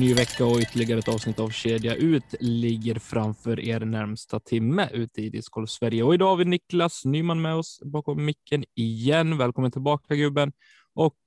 [0.00, 5.22] Ny vecka och ytterligare ett avsnitt av Kedja ut ligger framför er närmsta timme ute
[5.22, 6.02] i Discord Sverige.
[6.02, 9.38] Och idag har vi Niklas Nyman med oss bakom micken igen.
[9.38, 10.52] Välkommen tillbaka gubben.
[10.94, 11.18] Och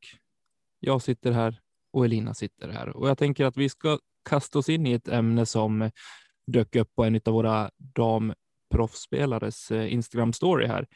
[0.79, 1.59] jag sitter här
[1.93, 5.07] och Elina sitter här och jag tänker att vi ska kasta oss in i ett
[5.07, 5.91] ämne som
[6.47, 10.87] dök upp på en av våra damproffsspelares eh, Instagram story här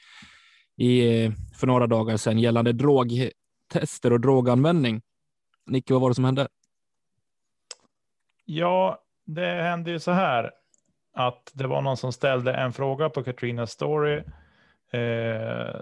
[0.78, 5.02] i, eh, för några dagar sedan gällande drogtester och droganvändning.
[5.66, 6.48] Nicke, vad var det som hände?
[8.50, 10.52] Ja, det hände ju så här
[11.14, 14.18] att det var någon som ställde en fråga på Katrinas story.
[14.92, 15.82] Eh,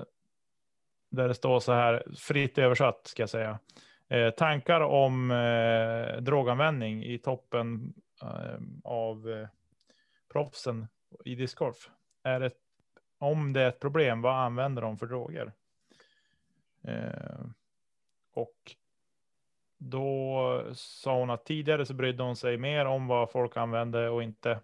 [1.10, 3.60] där det står så här, fritt översatt ska jag säga.
[4.08, 9.48] Eh, tankar om eh, droganvändning i toppen eh, av eh,
[10.32, 10.88] proffsen
[11.26, 11.90] i discgolf.
[12.24, 12.52] Är det,
[13.18, 15.52] om det är ett problem, vad använder de för droger?
[16.84, 17.46] Eh,
[18.34, 18.76] och
[19.78, 24.24] då sa hon att tidigare så brydde hon sig mer om vad folk använde och
[24.24, 24.60] inte.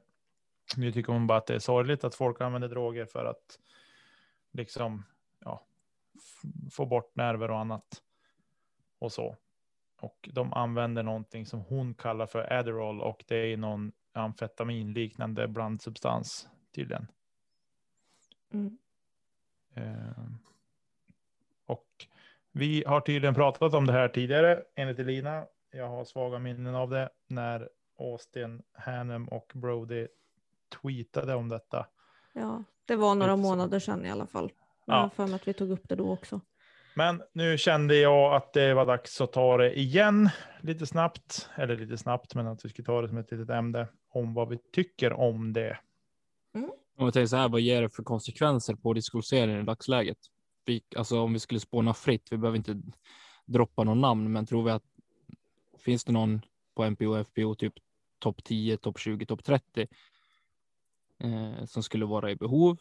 [0.77, 3.59] Nu tycker hon bara att det är sorgligt att folk använder droger för att
[4.51, 5.05] liksom
[5.39, 5.63] ja,
[6.71, 8.01] få bort nerver och annat
[8.99, 9.35] och så.
[10.01, 16.47] Och de använder någonting som hon kallar för Adderall och det är någon amfetaminliknande blandsubstans
[16.75, 17.07] tydligen.
[18.53, 18.77] Mm.
[19.73, 20.25] Eh,
[22.51, 25.45] vi har tydligen pratat om det här tidigare, enligt Elina.
[25.71, 27.69] Jag har svaga minnen av det när
[27.99, 30.07] Austin, Hanem och Brody
[30.81, 31.87] tweetade om detta.
[32.33, 34.51] Ja, det var några månader sedan i alla fall.
[34.85, 35.01] Jag Ja.
[35.01, 36.41] har för mig att vi tog upp det då också.
[36.95, 40.29] Men nu kände jag att det var dags att ta det igen
[40.61, 43.87] lite snabbt, eller lite snabbt, men att vi ska ta det som ett litet ämne
[44.09, 45.77] om vad vi tycker om det.
[46.97, 50.17] Om vi tänker så här, vad ger det för konsekvenser på discgolfserien i dagsläget?
[50.65, 52.81] Vi, alltså om vi skulle spåna fritt, vi behöver inte
[53.45, 54.83] droppa någon namn, men tror vi att
[55.77, 56.41] finns det någon
[56.75, 57.73] på NPO och FPO, typ
[58.19, 59.87] topp 10, topp 20, topp 30
[61.19, 62.77] eh, som skulle vara i behov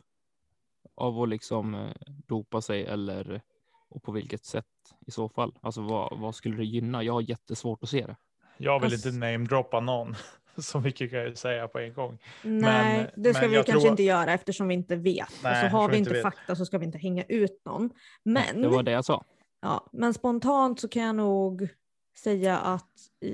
[0.95, 3.43] av att liksom eh, dopa sig eller
[3.89, 4.67] och på vilket sätt
[5.07, 5.59] i så fall?
[5.61, 7.03] Alltså vad, vad skulle det gynna?
[7.03, 8.17] Jag har jättesvårt att se det.
[8.59, 10.15] Jag vill Alltså- inte namedroppa någon,
[10.63, 12.19] så mycket kan jag ju säga på en gång.
[12.43, 15.29] Nej, det ska men vi kanske tror- inte göra eftersom vi inte vet.
[15.29, 16.23] och Nej, så har vi inte vet.
[16.23, 17.91] fakta så ska vi inte hänga ut någon.
[18.23, 19.25] Men, Det var det jag sa.
[19.63, 21.69] ja, men spontant så kan jag nog
[22.17, 22.91] säga att
[23.21, 23.31] i,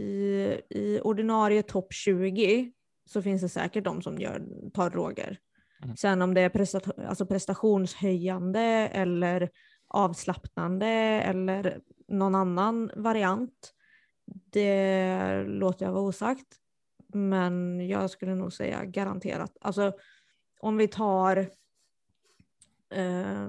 [0.71, 2.73] i ordinarie topp 20
[3.09, 4.43] så finns det säkert de som gör,
[4.75, 5.39] tar droger.
[5.85, 5.97] Mm.
[5.97, 8.61] Sen om det är presta- alltså prestationshöjande
[8.93, 9.51] eller
[9.89, 10.87] avslappnande
[11.23, 13.73] eller någon annan variant.
[14.53, 16.47] Det låter jag vara osagt.
[17.17, 19.57] Men jag skulle nog säga garanterat.
[19.61, 19.93] Alltså
[20.61, 21.37] om vi tar
[22.91, 23.49] eh,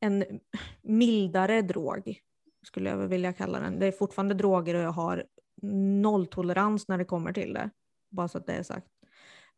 [0.00, 0.40] en
[0.82, 2.20] mildare drog
[2.62, 3.78] skulle jag vilja kalla den.
[3.78, 5.24] Det är fortfarande droger och jag har
[6.02, 7.70] nolltolerans när det kommer till det.
[8.08, 8.88] Bara så att det är sagt.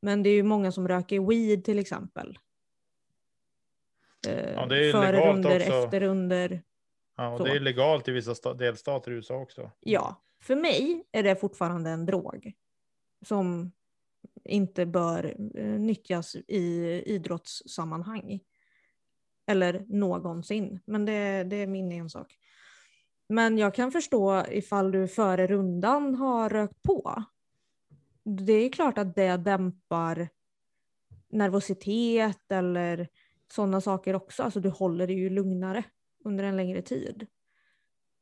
[0.01, 2.39] Men det är ju många som röker weed till exempel.
[4.29, 5.73] Eh, Ja, det är ju före runder, också.
[5.73, 6.63] efter runder.
[7.17, 7.45] Ja, och Så.
[7.45, 9.71] det är legalt i vissa sta- delstater i USA också.
[9.81, 12.53] Ja, för mig är det fortfarande en drog
[13.27, 13.73] som
[14.45, 18.41] inte bör eh, nyttjas i idrottssammanhang.
[19.47, 22.39] Eller någonsin, men det, det är min ensak.
[23.29, 27.25] Men jag kan förstå ifall du före rundan har rökt på.
[28.25, 30.29] Det är klart att det dämpar
[31.29, 33.09] nervositet eller
[33.53, 34.43] sådana saker också.
[34.43, 35.85] Alltså du håller dig ju lugnare
[36.25, 37.27] under en längre tid.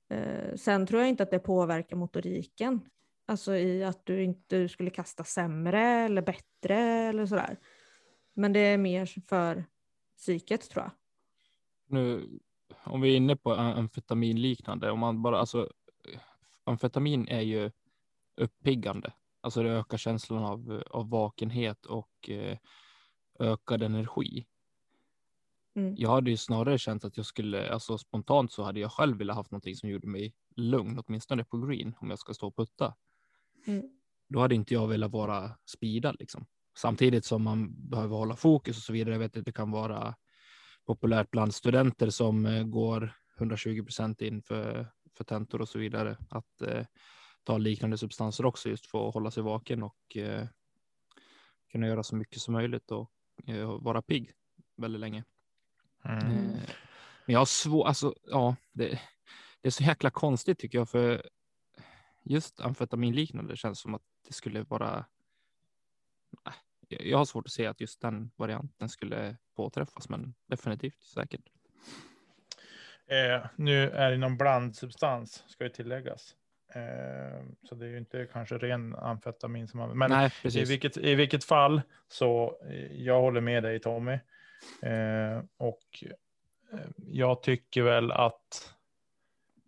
[0.09, 2.81] Eh, sen tror jag inte att det påverkar motoriken.
[3.27, 7.59] Alltså i att du inte skulle kasta sämre eller bättre eller sådär.
[8.35, 9.65] Men det är mer för
[10.17, 10.91] psyket tror jag.
[11.87, 12.39] Nu,
[12.85, 15.73] om vi är inne på amfetaminliknande, om man bara, alltså
[16.65, 17.71] amfetamin är ju
[18.37, 19.13] uppiggande.
[19.41, 22.59] Alltså det ökar känslan av, av vakenhet och eh,
[23.39, 24.47] ökad energi.
[25.79, 25.95] Mm.
[25.97, 29.37] Jag hade ju snarare känt att jag skulle, alltså spontant så hade jag själv velat
[29.37, 32.95] haft någonting som gjorde mig lugn, åtminstone på green, om jag ska stå och putta.
[33.67, 33.83] Mm.
[34.29, 36.47] Då hade inte jag velat vara speedad liksom.
[36.79, 39.15] Samtidigt som man behöver hålla fokus och så vidare.
[39.15, 40.15] Jag vet att det kan vara
[40.87, 46.17] populärt bland studenter som eh, går 120 procent in för, för tentor och så vidare.
[46.31, 46.87] Att eh,
[47.45, 50.47] ta liknande substanser också just för att hålla sig vaken och eh,
[51.73, 53.11] kunna göra så mycket som möjligt och
[53.47, 54.33] eh, vara pigg
[54.77, 55.25] väldigt länge.
[56.05, 56.19] Mm.
[56.27, 56.51] Mm.
[57.27, 58.89] Men jag har svårt, alltså ja, det,
[59.61, 61.23] det är så jäkla konstigt tycker jag för
[62.23, 65.05] just amfetaminliknande känns som att det skulle vara.
[66.45, 66.55] Nej,
[66.89, 71.41] jag- har svårt att se att just den varianten skulle påträffas, men definitivt säkert.
[73.07, 76.35] Eh, nu är det någon blandsubstans, ska ju tilläggas.
[76.75, 79.99] Eh, så det är ju inte kanske ren amfetamin som man...
[79.99, 84.19] Men Nej, i vilket, i vilket fall så eh, jag håller med dig Tommy.
[84.83, 86.05] Eh, och
[86.73, 88.75] eh, jag tycker väl att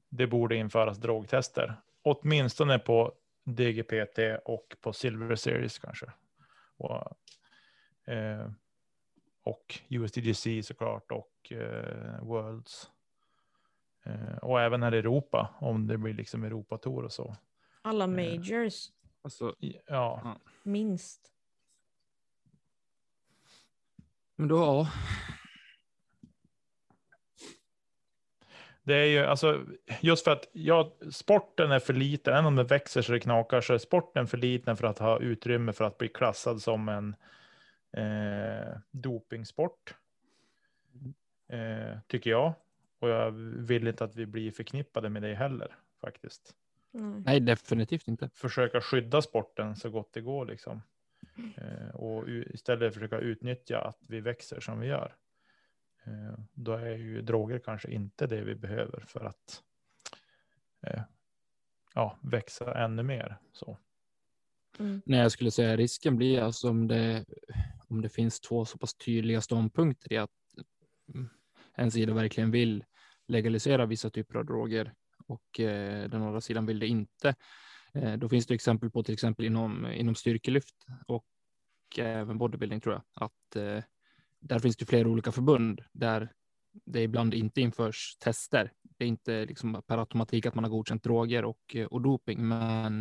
[0.08, 1.76] det borde införas drogtester.
[2.02, 3.12] Åtminstone på
[3.44, 6.06] DGPT och på Silver Series kanske.
[6.76, 7.12] Och,
[8.12, 8.50] eh,
[9.42, 12.90] och USDGC såklart och eh, Worlds.
[14.04, 17.36] Eh, och även här i Europa om det blir liksom Europatour och så.
[17.82, 18.90] Alla majors,
[19.22, 19.54] Alltså,
[19.86, 21.32] Ja, minst.
[24.40, 24.88] Men då, ja,
[28.82, 29.64] Det är ju alltså
[30.00, 33.60] just för att ja, sporten är för liten, även om det växer så det knakar,
[33.60, 37.16] så är sporten för liten för att ha utrymme för att bli klassad som en
[37.92, 39.94] eh, dopingsport.
[41.48, 42.52] Eh, tycker jag.
[42.98, 46.54] Och jag vill inte att vi blir förknippade med det heller faktiskt.
[46.90, 47.22] Nej.
[47.26, 48.31] nej, definitivt inte.
[48.34, 50.82] Försöka skydda sporten så gott det går liksom.
[51.56, 55.17] Eh, och istället försöka utnyttja att vi växer som vi gör.
[56.05, 59.62] Eh, då är ju droger kanske inte det vi behöver för att
[60.87, 61.02] eh,
[61.94, 63.37] ja, växa ännu mer.
[63.52, 63.78] Så.
[64.78, 65.02] Mm.
[65.05, 67.25] Nej, jag skulle säga risken blir alltså om det,
[67.88, 70.31] om det finns två så pass tydliga ståndpunkter i att
[71.14, 71.28] mm,
[71.75, 72.84] en sida verkligen vill
[73.26, 74.94] legalisera vissa typer av droger
[75.26, 77.34] och eh, den andra sidan vill det inte.
[77.94, 81.26] Eh, då finns det exempel på till exempel inom, inom styrkelyft och
[81.98, 83.84] även bodybuilding tror jag att eh,
[84.40, 86.32] där finns det flera olika förbund där
[86.84, 88.72] det ibland inte införs tester.
[88.82, 92.48] Det är inte liksom per automatik att man har godkänt droger och, eh, och doping,
[92.48, 93.00] men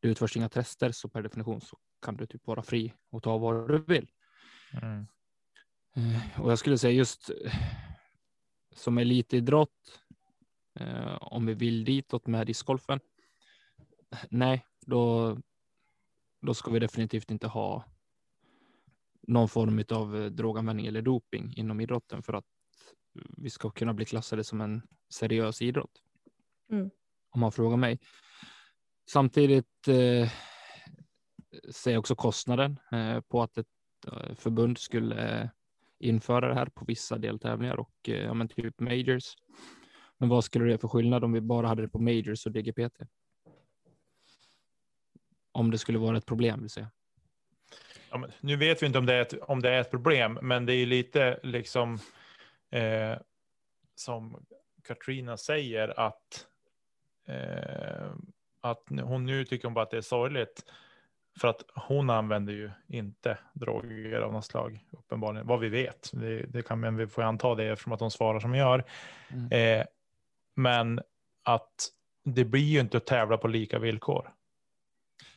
[0.00, 3.38] det utförs inga tester så per definition så kan du typ vara fri och ta
[3.38, 4.10] vad du vill.
[4.82, 5.06] Mm.
[6.38, 7.30] Och jag skulle säga just
[8.74, 10.02] som elitidrott,
[11.20, 13.00] om vi vill ditåt med discgolfen.
[14.30, 15.36] Nej, då,
[16.42, 17.84] då ska vi definitivt inte ha
[19.22, 22.44] någon form av eh, droganvändning eller doping inom idrotten för att
[23.36, 26.02] vi ska kunna bli klassade som en seriös idrott.
[26.70, 26.90] Mm.
[27.30, 27.98] Om man frågar mig.
[29.10, 30.30] Samtidigt eh,
[31.70, 33.66] ser jag också kostnaden eh, på att ett
[34.06, 35.48] eh, förbund skulle eh,
[35.98, 39.34] införa det här på vissa deltävlingar och eh, ja, men typ majors.
[40.18, 42.52] Men vad skulle det göra för skillnad om vi bara hade det på majors och
[42.52, 43.00] DGPT?
[45.56, 46.90] Om det skulle vara ett problem vill säga.
[48.10, 50.66] Ja, nu vet vi inte om det är ett, om det är ett problem, men
[50.66, 51.98] det är lite liksom
[52.70, 53.18] eh,
[53.94, 54.46] som
[54.84, 56.46] Katrina säger att,
[57.26, 58.10] eh,
[58.60, 60.64] att hon nu tycker hon bara att det är sorgligt.
[61.40, 66.10] För att hon använder ju inte droger av något slag, uppenbarligen, vad vi vet.
[66.12, 68.84] Det, det kan, men vi får anta det eftersom att hon svarar som hon gör.
[69.28, 69.52] Mm.
[69.52, 69.86] Eh,
[70.54, 71.00] men
[71.42, 71.88] att
[72.24, 74.35] det blir ju inte att tävla på lika villkor.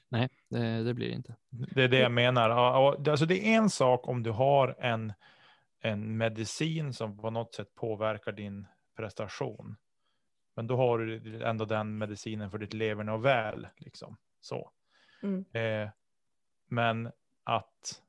[0.10, 1.36] Nej, det, det blir det inte.
[1.50, 2.50] Det är det jag menar.
[3.10, 5.14] Alltså det är en sak om du har en,
[5.80, 9.76] en medicin som på något sätt påverkar din prestation.
[10.56, 13.68] Men då har du ändå den medicinen för ditt leverne och väl.
[13.78, 14.18] Liksom.
[14.42, 14.72] Så.
[15.22, 15.46] Mm.
[15.52, 15.90] Eh,
[16.68, 17.12] men
[17.44, 18.02] att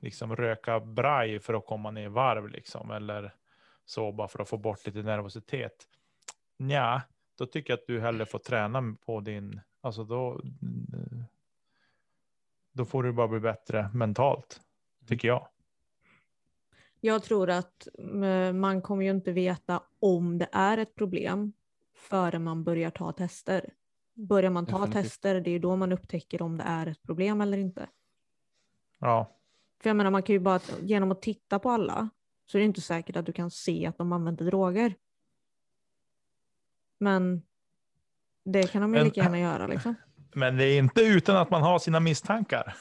[0.00, 3.34] liksom röka braj för att komma ner i varv liksom, eller
[3.84, 5.88] så bara för att få bort lite nervositet.
[6.56, 7.02] Ja,
[7.38, 10.40] då tycker jag att du hellre får träna på din, alltså då,
[12.76, 14.60] då får du bara bli bättre mentalt,
[15.06, 15.48] tycker jag.
[17.00, 21.52] Jag tror att eh, man kommer ju inte veta om det är ett problem
[21.94, 23.72] före man börjar ta tester.
[24.14, 25.02] Börjar man ta Definitivt.
[25.02, 27.88] tester, det är ju då man upptäcker om det är ett problem eller inte.
[28.98, 29.36] Ja,
[29.80, 32.10] För jag menar, man kan ju bara, genom att titta på alla,
[32.46, 34.94] så är det inte säkert att du kan se att de använder droger.
[36.98, 37.42] Men
[38.44, 39.94] det kan de ju lika gärna göra liksom.
[40.34, 42.76] Men det är inte utan att man har sina misstankar.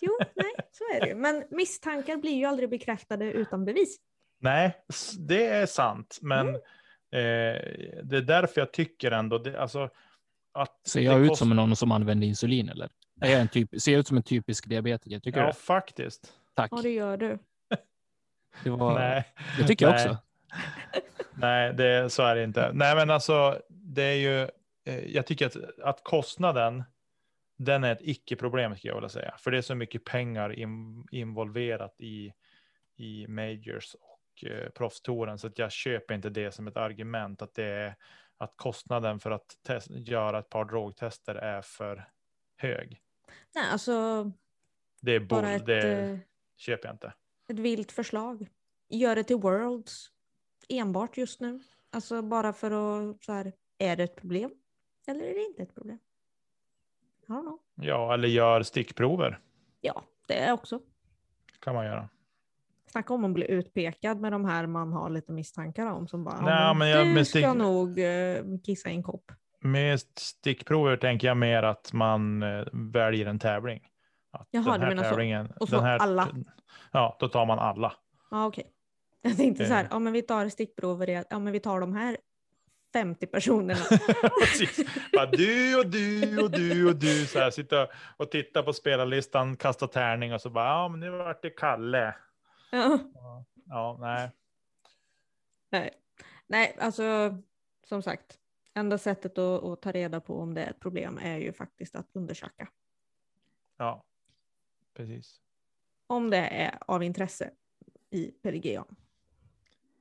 [0.00, 1.14] Jo, nej, så är det.
[1.14, 3.96] Men misstankar blir ju aldrig bekräftade utan bevis.
[4.40, 4.76] Nej,
[5.18, 6.60] det är sant, men Mm.
[8.08, 9.90] det är därför jag tycker ändå, det, alltså,
[10.52, 12.90] att Ser det jag ut som någon som använder insulin eller?
[13.20, 15.20] Är jag en typ, ser jag ut som en typisk diabetiker?
[15.20, 15.52] Tycker Ja, du?
[15.52, 16.32] faktiskt.
[16.54, 16.68] Tack.
[16.72, 17.38] Ja, det gör du.
[18.64, 19.24] Det var, Nej.
[19.58, 20.04] det tycker jag Nej.
[20.10, 20.16] också.
[21.34, 22.70] Nej, det, så är det inte.
[22.72, 24.48] Nej, men alltså, det är ju, eh,
[24.92, 26.84] jag tycker att, att kostnaden,
[27.58, 29.34] den är ett icke-problem skulle jag vilja säga.
[29.38, 32.32] För det är så mycket pengar in, involverat i,
[32.96, 35.38] i majors och eh, proffstouren.
[35.38, 37.94] Så att jag köper inte det som ett argument att det är
[38.38, 42.08] att kostnaden för att test, göra ett par drogtester är för
[42.56, 43.00] hög.
[43.54, 44.24] Nej, alltså
[45.02, 46.18] Det är bull, ett, det eh,
[46.56, 47.12] köper jag inte.
[47.48, 48.48] ett vilt förslag.
[48.88, 50.10] Gör det till Worlds
[50.68, 51.60] enbart just nu.
[51.90, 54.50] Alltså bara för att så här, är det ett problem?
[55.08, 55.98] Eller är det inte ett problem?
[57.22, 57.58] I don't know.
[57.74, 59.38] Ja, eller gör stickprover
[59.80, 60.80] Ja, det är också.
[61.60, 62.08] kan man göra.
[62.86, 66.40] Snacka om att bli utpekad med de här man har lite misstankar om som bara,
[66.40, 69.32] Nej, men jag- du men ska stick- nog eh, kissa i en kopp.
[69.60, 73.80] Med stickprover tänker jag mer att man eh, väljer en tävling.
[74.30, 75.08] Att Jaha, den du här menar så.
[75.10, 76.28] tävlingen, Och så den här, alla.
[76.92, 77.92] Ja, då tar man alla.
[78.30, 78.72] Ja, okej.
[79.22, 79.88] Jag tänkte så här, Eh.
[79.90, 82.16] ja men vi tar stickprover, ja men vi tar de här
[82.92, 83.80] 50 personerna.
[85.12, 87.26] Bara du och du och du och du.
[87.26, 91.10] Så här, sitta och titta på spelarlistan, kasta tärning och så bara, ja men nu
[91.10, 92.14] vart det Kalle.
[92.70, 92.98] ja.
[93.70, 94.30] Ja, nej.
[95.70, 95.90] Nej.
[96.46, 97.36] Nej, alltså
[97.84, 98.38] som sagt,
[98.74, 101.96] enda sättet att, att ta reda på om det är ett problem är ju faktiskt
[101.96, 102.68] att undersöka.
[103.76, 104.04] Ja,
[104.94, 105.40] precis.
[106.06, 107.50] Om det är av intresse
[108.10, 108.84] i PDGA.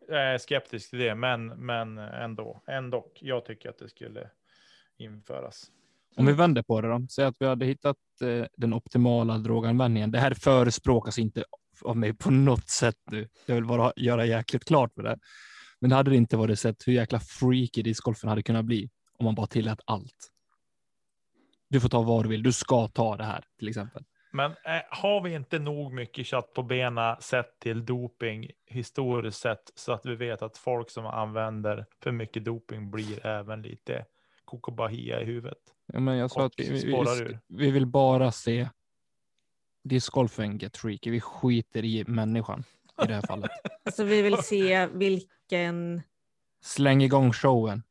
[0.08, 3.12] Jag är skeptisk till det, men, men ändå, ändå.
[3.20, 4.30] Jag tycker att det skulle
[4.98, 5.72] införas.
[6.16, 10.12] Om vi vänder på det då, säg att vi hade hittat eh, den optimala droganvändningen.
[10.12, 11.44] Det här förespråkas inte
[11.82, 13.30] av mig på något sätt nu.
[13.46, 15.20] Jag vill bara göra jäkligt klart med det.
[15.80, 19.26] Men det hade det inte varit sett hur jäkla freaky discgolfen hade kunnat bli om
[19.26, 20.32] man bara tillät allt.
[21.70, 22.44] Du får ta vad du vill.
[22.44, 24.04] Du ska ta det här till exempel.
[24.38, 29.72] Men eh, har vi inte nog mycket kött på benen sett till doping historiskt sett
[29.76, 34.06] så att vi vet att folk som använder för mycket doping blir även lite
[34.46, 35.58] kokobahia i huvudet?
[35.94, 38.70] Ja, men jag sa att vi, vi, vi, vi vill bara se
[39.84, 41.12] discgolfen get freaky.
[41.12, 42.64] Vi skiter i människan
[43.04, 43.52] i det här fallet.
[43.86, 46.02] Alltså vi vill se vilken,
[46.62, 47.84] Släng igång showen.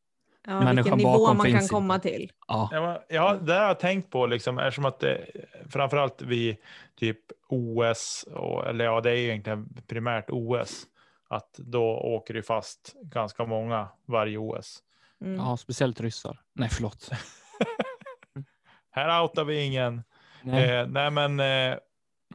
[0.46, 2.32] Ja, Människan vilken nivå bakom man kan komma till.
[2.48, 5.26] Ja, Ja, det har jag tänkt på, liksom, eftersom att det,
[5.70, 6.56] framförallt vid
[6.98, 10.86] typ OS, och, eller ja, det är ju egentligen primärt OS,
[11.28, 14.82] att då åker det fast ganska många varje OS.
[15.20, 15.36] Mm.
[15.36, 16.40] ja, speciellt ryssar.
[16.52, 17.10] Nej, förlåt.
[18.90, 20.02] Här outar vi ingen.
[20.42, 20.70] Nej.
[20.70, 21.78] Eh, nej, men eh,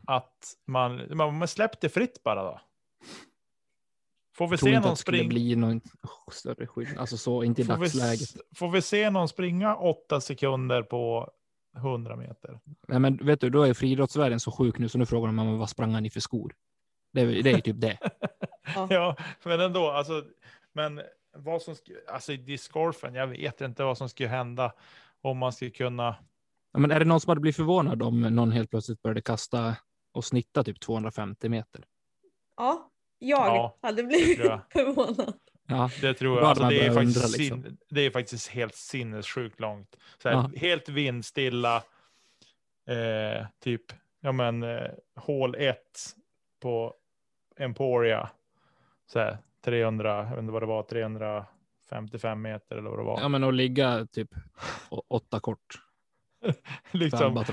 [0.07, 2.61] att man, man, man släppte fritt bara då.
[4.47, 5.29] Får vi se inte någon att det skulle springa?
[5.29, 5.81] bli någon
[6.31, 6.97] större skillnad.
[6.97, 8.21] Alltså så, inte i Får vi, dagsläget.
[8.21, 11.31] s- får vi se någon springa åtta sekunder på
[11.77, 12.59] 100 meter?
[12.87, 15.57] Nej, men vet du, då är friidrottsvärlden så sjuk nu så nu frågar de mig
[15.57, 16.53] vad sprang han i för skor?
[17.13, 17.97] Det är, det är typ det.
[18.89, 20.23] Ja, men ändå, alltså,
[20.73, 21.01] men
[21.37, 21.75] vad som,
[22.13, 24.73] alltså i discgolfen, jag vet inte vad som skulle hända
[25.21, 26.15] om man skulle kunna,
[26.73, 29.75] Ja, men är det någon som hade blivit förvånad om någon helt plötsligt började kasta
[30.13, 31.83] och snitta typ 250 meter?
[32.57, 32.90] Ja,
[33.21, 34.59] jag Ja, hade blivit jag.
[34.73, 35.33] förvånad.
[35.67, 37.63] Ja, det tror jag, alltså, det, är faktiskt undra, liksom.
[37.63, 39.95] sin, det är faktiskt helt sinnessjukt långt.
[40.17, 40.51] Så här, Ja.
[40.55, 41.75] Helt vindstilla,
[42.89, 43.81] eh, typ,
[44.21, 45.77] ja men, eh, hål 1
[46.61, 46.93] på
[47.57, 48.29] Emporia,
[49.11, 53.21] så här, 300, jag vet inte vad det var, 355 meter eller vad det var.
[53.21, 54.29] ja men att ligga typ
[55.07, 55.75] åtta kort
[56.91, 57.43] liksom,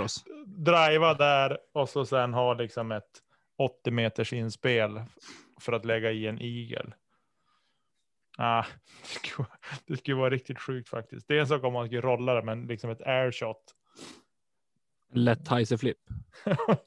[0.46, 3.22] driva där och så sen ha liksom ett
[3.58, 5.00] 80 meters inspel
[5.60, 6.94] för att lägga i en igel.
[8.38, 8.64] Ah,
[9.02, 11.28] det, skulle, vara- det skulle vara riktigt sjukt faktiskt.
[11.28, 13.74] Det är en sak om man skulle rolla det, men liksom ett airshot.
[15.12, 15.96] Lätt heiserflip.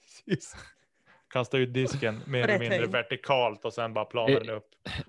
[1.34, 4.68] Kasta ut disken mer eller mindre vertikalt och sen bara planar den upp.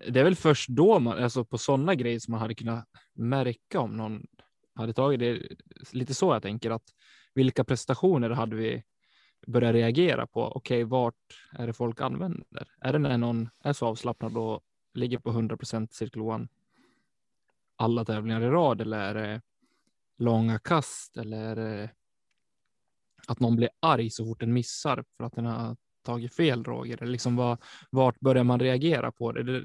[0.08, 3.80] Det är väl först då man, alltså på sådana grejer som man hade kunnat märka
[3.80, 4.26] om någon
[4.74, 5.42] hade tagit det.
[5.92, 6.82] Lite så jag tänker att
[7.34, 8.82] vilka prestationer hade vi
[9.46, 10.42] börja reagera på?
[10.42, 11.14] Okej, vart
[11.52, 12.68] är det folk använder?
[12.80, 14.60] Är det när någon är så avslappnad och
[14.94, 15.56] ligger på 100
[15.90, 16.48] cirkel one
[17.76, 19.42] alla tävlingar i rad eller är det
[20.18, 21.90] långa kast eller är det
[23.26, 27.02] att någon blir arg så fort den missar för att den har tagit fel Roger?
[27.02, 29.42] Eller liksom vad, vart börjar man reagera på det?
[29.42, 29.64] det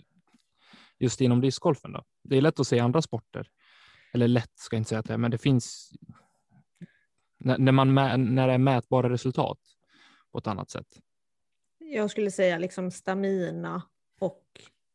[0.99, 2.03] just inom discgolfen då?
[2.23, 3.49] Det är lätt att se andra sporter.
[4.13, 5.91] Eller lätt ska jag inte säga att det är, men det finns
[7.37, 7.95] när, när, man
[8.35, 9.59] när det är mätbara resultat
[10.31, 11.01] på ett annat sätt.
[11.77, 13.81] Jag skulle säga liksom stamina
[14.19, 14.45] och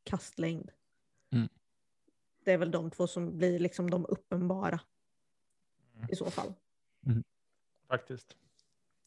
[0.05, 0.71] kastlängd.
[2.45, 4.81] Det är väl de två som blir liksom de uppenbara
[6.03, 6.13] Mm.
[6.13, 6.55] i så fall.
[7.89, 8.37] Faktiskt.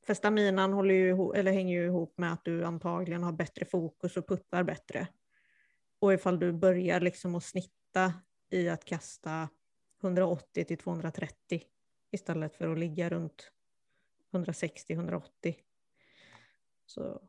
[0.06, 3.66] För staminan håller ju ihop, eller hänger ju ihop med att du antagligen har bättre
[3.66, 5.08] fokus och puttar bättre.
[6.00, 8.14] Och ifall du börjar liksom att snitta
[8.50, 9.50] i att kasta
[10.02, 11.62] 180 till 230
[12.12, 13.52] istället för att ligga runt
[14.32, 15.22] 160-180.
[16.86, 17.22] Så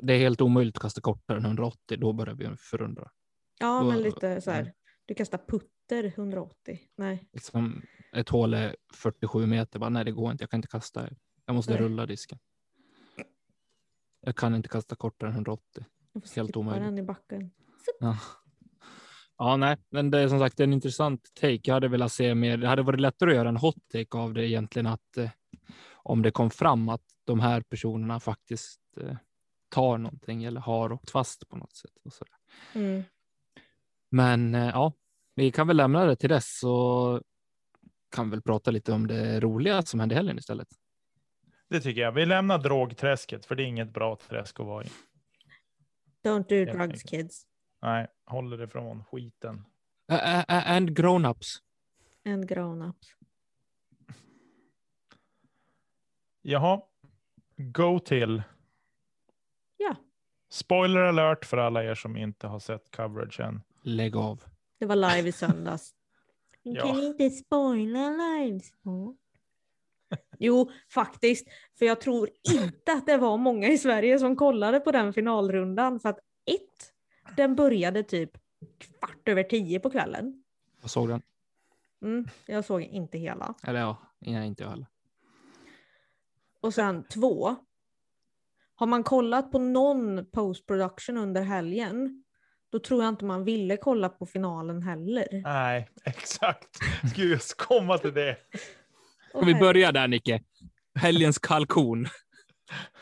[0.00, 3.10] Det är helt omöjligt att kasta kortare än 180, då börjar vi förundra.
[3.58, 4.74] ja, Då- men lite så här.
[5.06, 6.80] Du kastar putter 180.
[6.96, 10.68] Nej, Liksom ett hål är 47 meter, bara, nej det går inte, jag kan inte
[10.68, 11.08] kasta.
[11.44, 11.80] Jag måste Nej.
[11.82, 12.38] rulla disken.
[14.20, 15.84] Jag kan inte kasta kortare än 180.
[16.12, 16.84] jag får Helt omöjligt.
[16.84, 17.50] den i backen.
[18.00, 18.18] Ja.
[19.38, 21.60] Ja, nej, men det är som sagt en intressant take.
[21.62, 22.56] Jag hade velat se mer.
[22.56, 25.30] Det hade varit lättare att göra en hot take av det egentligen att eh,
[25.92, 29.16] om det kom fram att de här personerna faktiskt eh,
[29.68, 31.90] tar någonting eller har åkt fast på något sätt.
[32.04, 32.24] Och så.
[32.72, 33.04] Mm.
[34.10, 34.92] Men eh, ja,
[35.34, 37.22] vi kan väl lämna det till dess så
[38.10, 40.68] kan vi väl prata lite om det roliga som hände helgen istället.
[41.68, 42.12] Det tycker jag.
[42.12, 44.88] Vi lämnar drogträsket för det är inget bra träsk att vara i.
[46.24, 47.46] Don't do drugs kids.
[47.86, 49.64] Nej, håller ifrån skiten.
[50.12, 51.46] Ä- ä- ä- and grown-ups.
[52.24, 53.06] And grown-ups.
[56.42, 56.80] Jaha.
[57.56, 58.42] Go till.
[59.76, 59.96] Ja.
[60.48, 63.62] Spoiler alert för alla er som inte har sett coverage än.
[63.82, 64.42] Lägg av.
[64.78, 65.94] Det var live i söndags.
[66.62, 66.82] Ja.
[66.86, 69.16] Kan inte spoila livesport.
[70.38, 71.48] Jo, faktiskt.
[71.78, 76.00] För jag tror inte att det var många i Sverige som kollade på den finalrundan.
[76.00, 76.92] För att ett,
[77.36, 78.30] den började typ
[78.78, 80.42] kvart över tio på kvällen.
[80.80, 81.22] Jag såg den.
[82.02, 83.54] Mm, jag såg inte hela.
[83.62, 84.86] Eller ja, nej, inte jag heller.
[86.60, 87.56] Och sen två.
[88.78, 92.24] Har man kollat på någon post production under helgen,
[92.72, 95.26] då tror jag inte man ville kolla på finalen heller.
[95.32, 96.68] Nej, exakt.
[97.10, 98.36] Skulle just komma till det.
[99.28, 100.42] Ska vi börja där Nicke?
[100.94, 102.06] Helgens kalkon.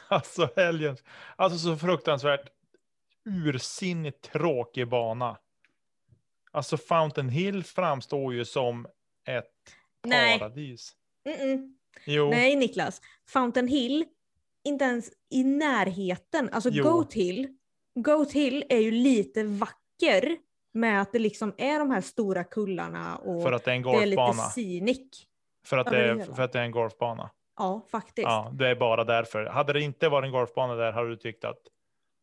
[0.08, 0.96] Alltså helgen.
[1.36, 2.48] Alltså så fruktansvärt
[3.24, 5.38] ursinnigt tråkig bana.
[6.50, 8.86] Alltså Fountain Hill framstår ju som
[9.28, 9.52] ett
[10.06, 10.38] Nej.
[10.38, 10.92] paradis.
[11.28, 11.74] Mm-mm.
[12.06, 13.00] Jo, Nej, Niklas.
[13.28, 14.04] Fountain Hill,
[14.64, 16.48] inte ens i närheten.
[16.52, 16.84] Alltså Jo.
[16.84, 17.56] Goat Hill,
[17.94, 20.36] Goat Hill är ju lite vacker
[20.74, 23.82] med att det liksom är de här stora kullarna och för att det är en
[23.82, 24.48] det är lite golfbana.
[24.48, 25.26] scenic.
[25.66, 27.30] För att, det är, för att det är en golfbana.
[27.56, 28.26] Ja, faktiskt.
[28.26, 29.44] Ja, det är bara därför.
[29.44, 31.58] Hade det inte varit en golfbana där hade du tyckt att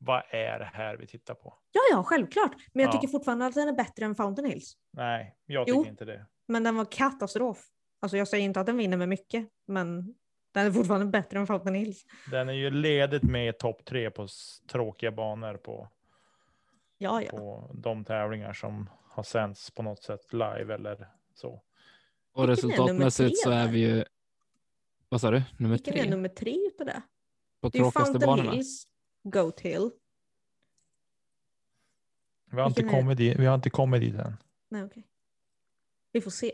[0.04, 1.54] vad är det här vi tittar på?
[1.72, 2.52] Ja, ja, självklart.
[2.74, 2.92] Men jag Ja.
[2.92, 4.78] tycker fortfarande att den är bättre än Fountain Hills.
[4.92, 5.86] Nej, jag tycker Jo.
[5.86, 6.26] inte det.
[6.48, 7.68] Men den var katastrof.
[8.00, 10.16] Alltså jag säger inte att den vinner med mycket, men
[10.54, 12.06] den är fortfarande bättre än Fountain Hills.
[12.32, 14.28] Den är ju ledigt med i topp tre på
[14.72, 15.90] tråkiga banor på,
[16.98, 17.30] Ja, ja.
[17.32, 21.62] på de tävlingar som har sänds på något sätt live eller så.
[22.34, 24.04] Och Vilken är nummer resultatmässigt så tre är vi ju.
[25.10, 25.42] Vad sa du?
[25.58, 27.02] Nummer Vilken är tre nummer tre utav det?
[27.62, 28.52] på Det är Fountain banorna.
[28.52, 28.88] Hills,
[29.24, 29.92] Goat Hill.
[32.46, 34.38] Vi har, inte är- kommit dit, vi har inte kommit dit än.
[34.70, 35.08] Nej, okej.
[36.12, 36.52] Vi får se.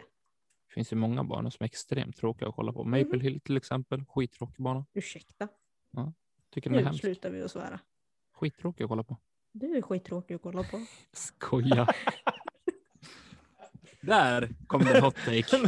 [0.68, 2.84] Det finns ju många banor som är extremt tråkiga att kolla på.
[2.84, 3.22] Maple Mhm.
[3.22, 4.06] Hill till exempel.
[4.06, 4.86] Skittråkig bana.
[4.94, 5.48] Ursäkta.
[6.50, 7.02] Tycker den är Nu hemsk.
[7.02, 7.80] slutar vi att svära.
[8.32, 9.18] Skittråkig att kolla på.
[9.52, 10.86] Du är skittråkig att kolla på.
[11.12, 11.88] Skoja.
[14.02, 15.44] Där kom det en hot take.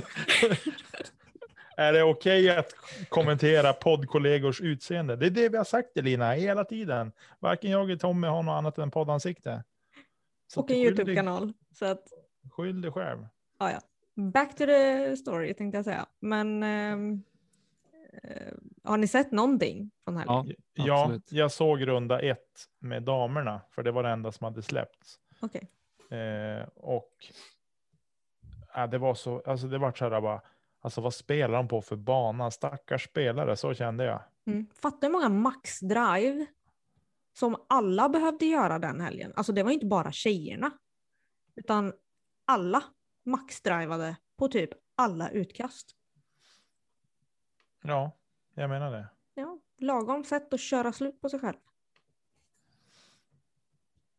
[1.80, 2.74] är det okej att
[3.10, 5.16] kommentera poddkollegors utseende?
[5.16, 7.12] Det är det vi har sagt Elina hela tiden.
[7.40, 9.64] Varken jag eller Tommy har något annat än poddansikte.
[10.48, 11.54] Så Och en YouTube-kanal.
[11.72, 12.04] Så att,
[12.52, 13.28] Skyll dig själv.
[13.60, 13.80] ja, ja.
[14.22, 16.06] Back to the story tänkte jag säga.
[16.20, 17.18] Men eh,
[18.84, 20.56] har ni sett någonting från helgen?
[20.74, 24.62] Ja, Ja, jag såg runda ett med damerna, för det var det enda som hade
[24.62, 25.20] släppts.
[25.40, 25.68] Okej.
[26.20, 27.14] Eh, och
[28.74, 30.42] ja, det var så, alltså det var så här bara,
[30.82, 32.52] alltså vad spelar de på för bana?
[32.52, 34.22] Stackars spelare, så kände jag.
[34.46, 34.68] Mm.
[34.74, 36.46] Fatta hur många max-drive
[37.34, 39.34] som alla behövde göra den helgen.
[39.36, 40.72] Alltså det var inte bara tjejerna.
[41.56, 41.94] Utan
[42.46, 42.84] alla
[43.26, 45.96] max-drivade på typ alla utkast.
[47.82, 48.12] Ja,
[48.54, 49.08] jag menar det.
[49.34, 51.58] Ja, lagom sätt att köra slut på sig själv.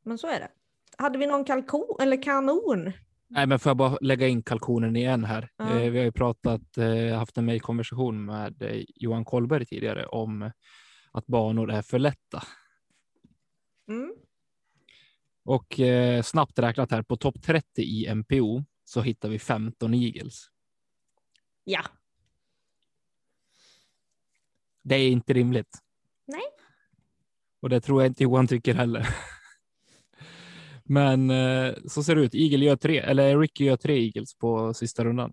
[0.03, 0.51] Men så är det.
[0.99, 2.93] Hade vi någon kalkon eller kanon?
[3.31, 5.51] Nej, men får jag bara lägga in kalkonen igen här.
[5.61, 10.51] Eh, vi har ju pratat, eh, haft en mejlkonversation med eh, Johan Kollberg tidigare om
[11.13, 12.43] att banor är för lätta.
[13.89, 14.15] Mm.
[15.45, 15.81] Och
[16.25, 20.47] snabbt räknat här på topp 30 i MPO så hittar vi 15 Eagles.
[21.65, 21.83] Ja,
[24.83, 25.79] Det är inte rimligt.
[26.27, 26.43] Nej.
[27.63, 29.09] Och det tror jag inte Johan tycker heller.
[30.91, 32.35] Men eh, så ser det ut.
[32.35, 35.33] Eagle gör tre, eller Ricky gör tre Eagles på sista rundan.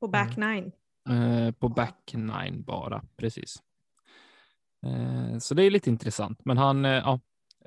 [0.00, 0.72] På back nine.
[1.08, 3.56] Eh, på back nine bara, precis.
[4.86, 7.20] Eh, så det är lite intressant, men han, ja,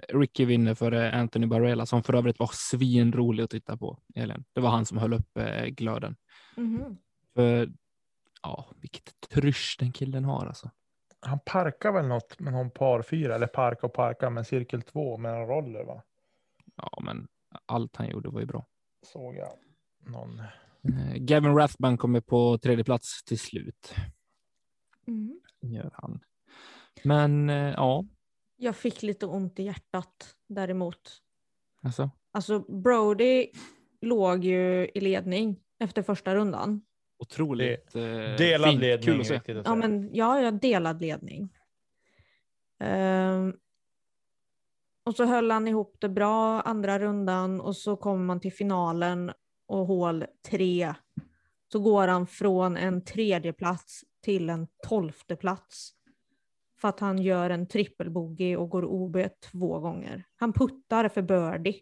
[0.09, 3.99] Ricky vinner för eh, Anthony Barella som för övrigt var svinrolig att titta på.
[4.15, 4.43] Elin.
[4.53, 6.15] Det var han som höll upp glöden.
[6.55, 6.97] Mhm.
[7.35, 7.69] För
[8.41, 10.71] ja, vilket trysch den killen har alltså.
[11.19, 15.17] Han parkar väl något med någon par fyra eller parka och parka med cirkel två
[15.17, 16.03] med en roller va?
[16.75, 17.27] Ja, men
[17.65, 18.65] allt han gjorde var ju bra.
[19.05, 19.49] Såg jag
[19.99, 20.39] någon.
[20.39, 23.93] Eh, Gavin Rathman kommer på tredje plats till slut.
[25.07, 25.39] Mm.
[25.61, 26.19] Gör han.
[27.03, 28.05] Men eh, ja,
[28.57, 31.21] Jag fick lite ont i hjärtat däremot.
[31.81, 32.09] alltså.
[32.31, 33.47] Alltså Brody
[34.01, 36.81] låg ju i ledning efter första rundan.
[37.17, 38.01] Otroligt eh,
[38.37, 38.81] Delad fint.
[38.81, 39.05] ledning.
[39.05, 39.41] Kul att se.
[39.65, 41.49] Ja, men ja, jag delad ledning.
[42.79, 43.53] Ehm,
[45.03, 49.31] och så höll han ihop det bra andra rundan och så kommer man till finalen
[49.65, 50.93] och hål tre.
[51.71, 55.93] Så går han från en tredje plats till en tolfte plats.
[56.77, 59.17] För att han gör en trippelbogey och går OB
[59.51, 60.23] två gånger.
[60.35, 61.81] Han puttar för birdie.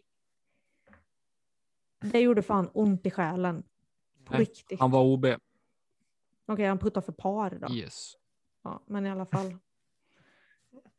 [2.00, 3.62] Det gjorde fan ont i själen.
[4.24, 4.80] På Nej, riktigt.
[4.80, 5.26] Han var OB.
[6.46, 7.74] Okej, han puttar för par då.
[7.74, 8.12] Yes.
[8.62, 9.56] Ja, men i alla fall.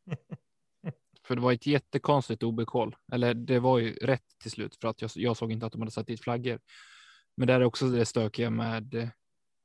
[1.26, 2.96] För det var ett jättekonstigt OB-call.
[3.12, 5.80] Eller det var ju rätt till slut för att jag, jag såg inte att de
[5.80, 6.60] hade satt dit flaggor.
[7.36, 9.08] Men det är också det stökiga med eh,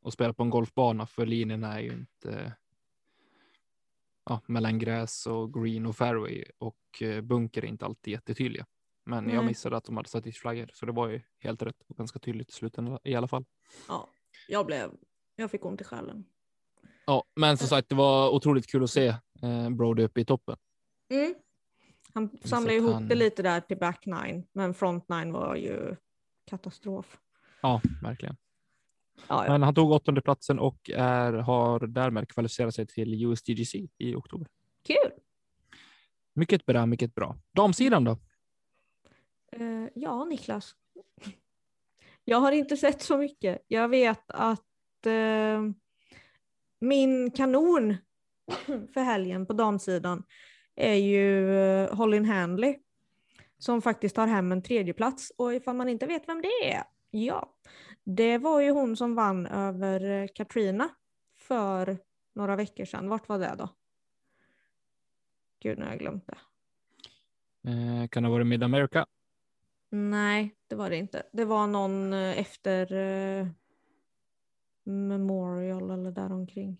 [0.06, 2.54] att spela på en golfbana för linjen är ju inte
[4.26, 8.66] ja, mellan gräs och green och fairway och eh, bunker är inte alltid jättetydliga.
[9.06, 9.46] Men jag Nej.
[9.46, 12.20] missade att de hade satt dit flaggor så det var ju helt rätt och ganska
[12.20, 13.46] tydligt i slutändan i alla fall.
[13.88, 14.10] Ja,
[14.48, 14.92] jag blev,
[15.36, 16.26] jag fick ont i själen.
[17.06, 19.08] Ja, men som sagt, det var otroligt kul att se
[19.42, 20.58] eh, Brody uppe i toppen.
[21.10, 21.36] Mm.
[22.14, 25.96] Han samlade ihop han- det lite där till back nine, men front nine var ju
[26.46, 27.20] katastrof.
[27.62, 28.36] Ja, verkligen.
[29.28, 29.52] Ja, ja.
[29.52, 34.48] Men han tog åttonde platsen och är, har därmed kvalificerat sig till USDGC i oktober.
[34.84, 35.12] Kul!
[36.34, 37.38] Mycket bra, mycket bra.
[37.52, 38.18] Damsidan då?
[39.52, 40.76] Eh, ja, Niklas.
[42.26, 43.66] Jag har inte sett så mycket.
[43.68, 45.62] Jag vet att eh,
[46.80, 47.98] min kanon
[48.94, 50.24] för helgen på damsidan
[50.80, 52.80] är ju eh, Holin Handley
[53.58, 56.84] som faktiskt tar hem en tredje plats och ifall man inte vet vem det är,
[57.12, 57.54] ja,
[58.04, 60.90] det var ju hon som vann över eh, Katrina
[61.38, 61.98] för
[62.36, 63.10] några veckor sedan.
[63.10, 63.70] Vart var det då?
[65.60, 66.38] Gud, nu har jag glömt det.
[67.70, 69.06] Eh, kan det ha varit Mid America?
[69.90, 71.24] Nej, det var det inte.
[71.32, 73.48] Det var någon eh, efter eh,
[74.84, 76.78] Memorial eller däromkring.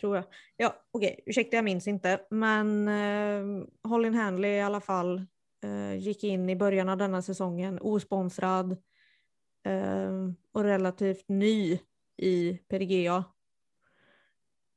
[0.00, 0.24] Tror jag.
[0.56, 2.20] Ja, okej, ursäkta jag minns inte.
[2.30, 5.26] Men eh, Holin Handley i alla fall
[5.64, 8.72] eh, gick in i början av denna säsongen osponsrad
[9.64, 11.78] eh, och relativt ny
[12.16, 13.24] i PDGA.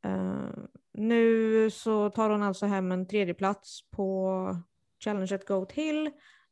[0.06, 0.50] Eh,
[0.94, 4.58] nu så tar hon alltså hem en tredjeplats på
[5.04, 6.12] Challenge at Goat Hill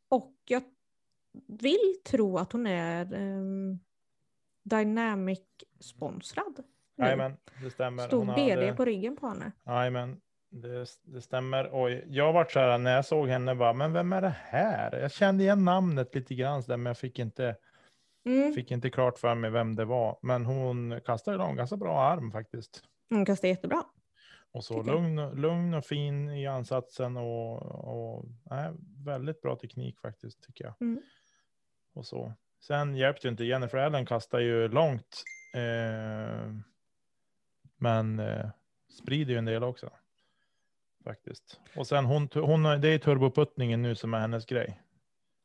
[0.10, 0.64] och jag
[1.48, 3.44] vill tro att hon är eh,
[4.64, 6.64] Dynamic-sponsrad.
[6.98, 8.04] Jajamän, det stämmer.
[8.08, 9.52] Stod Hon BD hade- på ryggen på henne.
[9.66, 11.66] Jajamän, det, det stämmer.
[11.74, 15.00] Och jag vart så här när jag såg henne bara, men vem är det här?
[15.00, 17.56] Jag kände igen namnet lite grann där, men jag fick inte,
[18.26, 18.54] Mm.
[18.54, 20.18] fick inte klart för mig vem det var.
[20.22, 22.84] Men hon kastade en ganska bra arm faktiskt.
[23.10, 23.84] Hon kastar jättebra.
[24.52, 28.70] Och så lugn, lugn och fin i ansatsen och, och nej,
[29.06, 30.74] väldigt bra teknik faktiskt tycker jag.
[30.82, 31.02] Mm.
[31.94, 32.34] Och så.
[32.68, 35.24] Sen hjälpte ju inte, Jennifer Allen kastar ju långt.
[35.56, 36.52] Eh,
[37.84, 38.50] men eh,
[38.90, 39.90] sprider ju en del också.
[41.04, 41.60] Faktiskt.
[41.76, 44.82] Och sen hon, hon, det är turboputtningen nu som är hennes grej.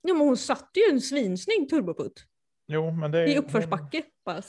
[0.03, 2.27] Ja, men hon satte ju en svinsnygg turboputt
[2.67, 4.03] Jo, men det i hon- uppförsbacke.
[4.25, 4.43] Bara.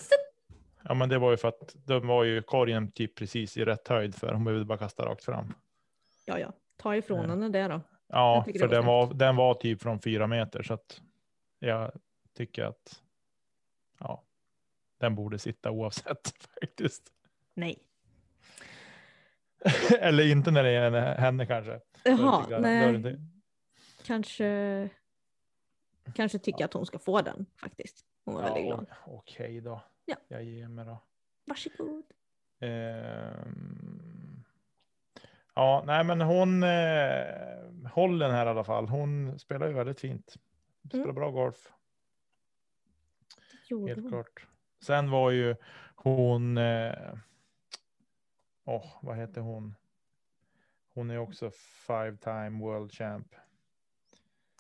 [0.84, 3.88] Ja, men det var ju för att de var ju korgen typ precis i rätt
[3.88, 5.54] höjd för hon behövde bara kasta rakt fram.
[6.26, 7.28] ja, ja, ta ifrån Ja.
[7.30, 7.82] henne det då.
[8.08, 11.02] Ja, för den var var, den var typ från fyra meter så att
[11.60, 11.92] jag
[12.38, 13.02] tycker att
[14.00, 14.24] ja,
[15.00, 17.04] den borde sitta oavsett faktiskt.
[17.60, 17.78] Nej.
[20.00, 21.80] Eller inte när det är henne, kanske.
[22.04, 22.96] Jaha, det nej.
[22.96, 23.20] inte-
[24.04, 24.90] Kanske,
[26.16, 28.06] kanske tycker att hon ska få den faktiskt.
[28.26, 28.86] Hon var väldigt Ja, glad.
[29.06, 29.82] Okej då.
[30.06, 30.16] Ja.
[30.28, 30.98] Jag ger mig då.
[31.46, 32.04] Varsågod.
[32.60, 34.44] Ehm,
[35.56, 38.88] Ja, nej, men hon eh, håller den här i alla fall.
[38.90, 40.36] Hon spelar ju väldigt fint.
[40.88, 41.16] Spelar Mm.
[41.16, 41.72] bra golf.
[43.70, 44.10] Helt hon.
[44.10, 44.48] klart.
[44.86, 45.56] Sen var ju
[45.96, 46.58] hon.
[46.58, 47.14] Eh,
[48.70, 49.76] åh, vad heter hon?
[50.94, 51.52] Hon är också
[51.88, 53.36] five time world champ.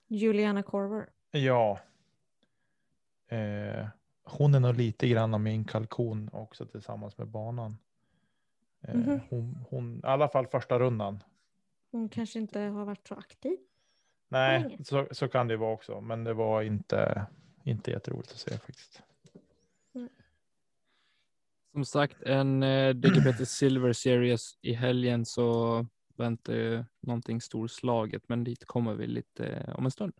[0.08, 1.10] Juliana Corver.
[1.32, 1.80] Ja.
[3.28, 3.88] Eh,
[4.24, 7.78] hon är nog lite grann av min kalkon också tillsammans med banan.
[8.82, 9.19] Eh, Mhm.
[9.30, 11.24] hon, hon, I alla fall första rundan.
[11.91, 13.58] Hon kanske inte har varit så aktiv.
[14.28, 16.02] Nej, så, så kan det vara också.
[16.02, 17.26] Men det var inte,
[17.63, 19.02] inte jätteroligt att se faktiskt.
[21.73, 25.86] Som sagt, en eh, DGPT Silver Series i helgen så
[26.17, 30.13] väntar ju någonting storslaget, men dit kommer vi lite eh, om en stund.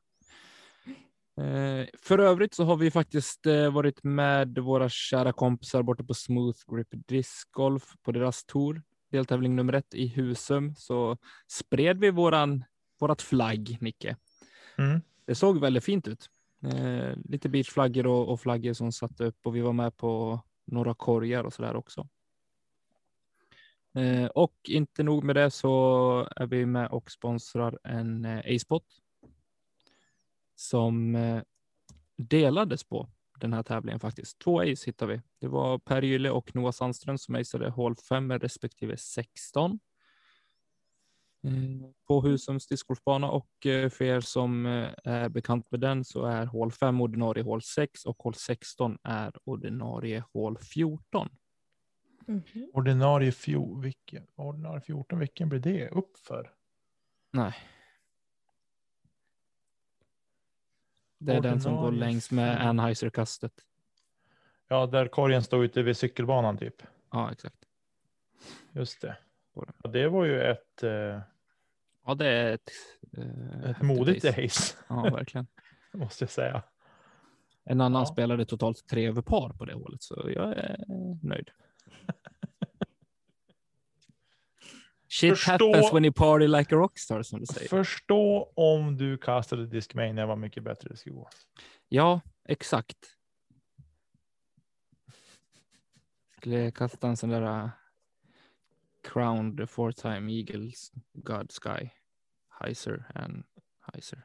[1.40, 6.14] Eh, för övrigt så har vi faktiskt eh, varit med våra kära kompisar borta på
[6.14, 8.82] Smooth Grip Disc Golf på deras tour,
[9.12, 12.64] deltävling nummer ett i Husum, så spred vi våran,
[13.00, 14.18] vårat flagg, Nicke.
[14.78, 15.02] Mm.
[15.26, 16.30] Det såg väldigt fint ut.
[16.64, 20.94] Eh, lite beachflaggor och, och flaggor som satt upp och vi var med på några
[20.94, 22.08] korgar och så där också.
[23.94, 28.86] Eh, och inte nog med det så är vi med och sponsrar en eh, A-spot
[30.56, 31.42] som eh,
[32.18, 34.40] delades på den här tävlingen faktiskt.
[34.40, 35.22] Två ace hittade vi.
[35.40, 39.78] Det var Per Gylle och Noah Sandström som aceade hål 5 respektive 16 eh,
[42.08, 46.46] på Husums discgolfbana och eh, för er som eh, är bekant med den så är
[46.46, 51.30] hål 5 ordinarie hål 6 och hål 16 är ordinarie hål 14.
[52.26, 52.70] Mhm.
[52.74, 56.54] Ordinarie, fjol, vilken, ordinarie 14, vilken blir det uppför?
[57.32, 57.54] Nej.
[61.18, 62.68] Det är den som går Ordinarie längs med.
[62.68, 63.54] Anheuser-kastet.
[64.68, 66.84] Ja, där korgen står ute vid cykelbanan typ.
[67.12, 67.66] Ja, exakt.
[68.72, 69.18] Just det.
[69.60, 69.74] På den.
[69.84, 71.22] Ja, det var ju ett, eh,
[72.06, 72.72] Ja, det är ett,
[73.18, 74.42] eh, ett modigt race.
[74.44, 75.48] race, Ja, verkligen.
[75.94, 76.64] måste jag säga.
[77.66, 78.06] En annan Ja.
[78.06, 80.78] spelade totalt tre över par på det hålet, så jag är
[81.24, 81.50] nöjd.
[85.10, 87.68] Shit Förstå- happens when you party like a rockstar, som du säger.
[87.70, 91.30] Förstå om du kastade Discmania vad mycket bättre det skulle gå.
[91.90, 92.98] Ja, exakt.
[96.38, 97.70] Skulle kasta en sån där uh,
[99.08, 101.90] crowned four time eagles god sky
[102.64, 103.44] heiser and
[103.94, 104.22] heiser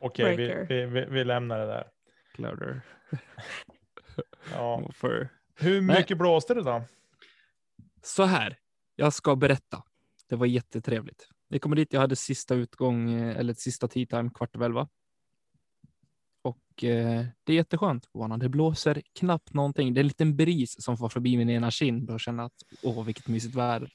[0.00, 0.66] Okej, vi, Breaker.
[0.68, 1.90] vi, vi, vi lämnar det där.
[2.34, 2.80] clouder
[4.52, 4.90] Ja.
[4.92, 5.98] för Hur Nej.
[5.98, 6.82] mycket blåste det då?
[8.02, 8.58] så här.
[8.96, 9.82] Jag ska berätta.
[10.28, 11.28] Det var jättetrevligt.
[11.48, 11.92] Vi kommer dit.
[11.92, 14.88] Jag hade sista utgång eh, eller sista tea time kvart över elva.
[16.42, 18.38] Och eh, det är jätteskönt på banan.
[18.38, 19.94] Det blåser knappt någonting.
[19.94, 23.04] Det är en liten bris som får förbi min ena kind och känner att åh,
[23.04, 23.92] vilket mysigt väder.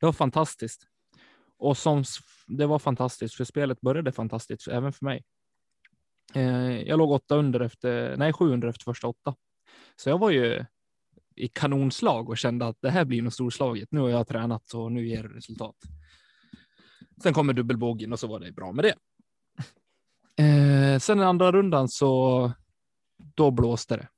[0.00, 0.86] Det var fantastiskt.
[1.58, 2.04] Och som
[2.46, 5.24] det var fantastiskt för spelet började fantastiskt även för mig.
[6.34, 9.34] Eh, jag låg åtta under efter, nej sju under efter första åtta.
[9.96, 10.64] Så jag var ju
[11.36, 13.88] i kanonslag och kände att det här blir nog storslaget.
[13.92, 15.76] Nu har jag tränat och nu ger det resultat.
[17.22, 18.94] Sen kommer dubbelbågen och så var det bra med det.
[20.38, 22.52] Eh, sen i andra rundan så
[23.16, 24.08] då blåste det.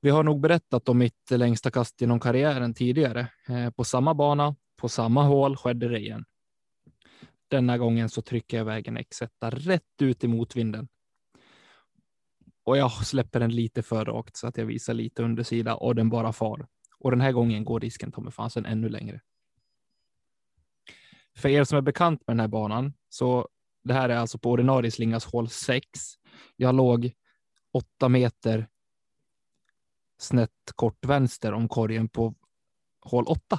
[0.00, 3.28] Vi har nog berättat om mitt längsta kast genom karriären tidigare.
[3.48, 6.24] Eh, på samma bana, på samma hål skedde det igen.
[7.48, 10.88] Denna gången så trycker jag iväg en X1 rätt ut i motvinden.
[12.64, 16.10] Och jag släpper den lite för rakt så att jag visar lite undersida och den
[16.10, 16.66] bara far.
[16.98, 19.20] Och den här gången går risken ta mig fasen ännu längre.
[21.36, 23.48] För er som är bekant med den här banan så
[23.82, 25.88] det här är alltså på ordinarie slingas hål 6.
[26.56, 27.12] Jag låg
[27.72, 28.68] åtta meter
[30.18, 32.34] snett kort vänster om korgen på
[33.00, 33.58] hål 8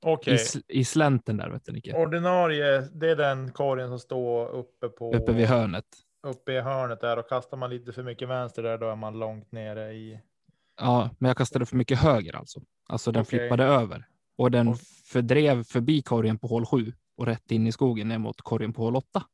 [0.00, 1.96] Okej, i, i slänten där vet du Nicke.
[1.96, 5.84] ordinarie, det är den korgen som står uppe på Uppe vid hörnet.
[6.22, 9.18] uppe i hörnet där och kastar man lite för mycket vänster där då är man
[9.18, 10.20] långt nere i.
[10.76, 12.60] Ja, men jag kastade för mycket höger alltså.
[12.88, 13.38] Alltså den Okej.
[13.38, 14.08] flippade över
[14.38, 14.74] och den
[15.04, 18.82] fördrev förbi korgen på hål 7 och rätt in i skogen ner mot korgen på
[18.82, 19.24] hål 8.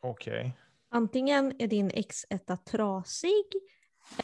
[0.00, 0.56] Okej,
[0.88, 3.44] Antingen är din X1 trasig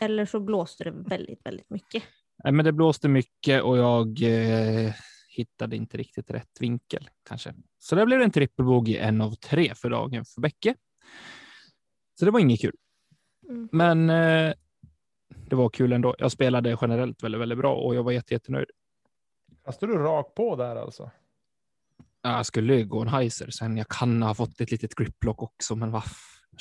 [0.01, 2.03] eller så blåste det väldigt, väldigt mycket.
[2.45, 4.95] Nej, men det blåste mycket och jag eh,
[5.29, 7.55] hittade inte riktigt rätt vinkel kanske.
[7.79, 10.75] Så det blev en trippelbogey en av tre för dagen för Bäcke.
[12.19, 12.77] Så det var inget kul,
[13.49, 13.69] Mm.
[13.73, 14.55] men eh,
[15.49, 16.15] det var kul ändå.
[16.19, 18.67] Jag spelade generellt väldigt, väldigt bra och jag var jätte, jättenöjd.
[19.65, 21.11] kastar du rakt på där alltså?
[22.23, 23.77] Ja, Jag skulle gå en heiser sen.
[23.77, 26.03] Jag kan ha fått ett litet griplock också, men vad?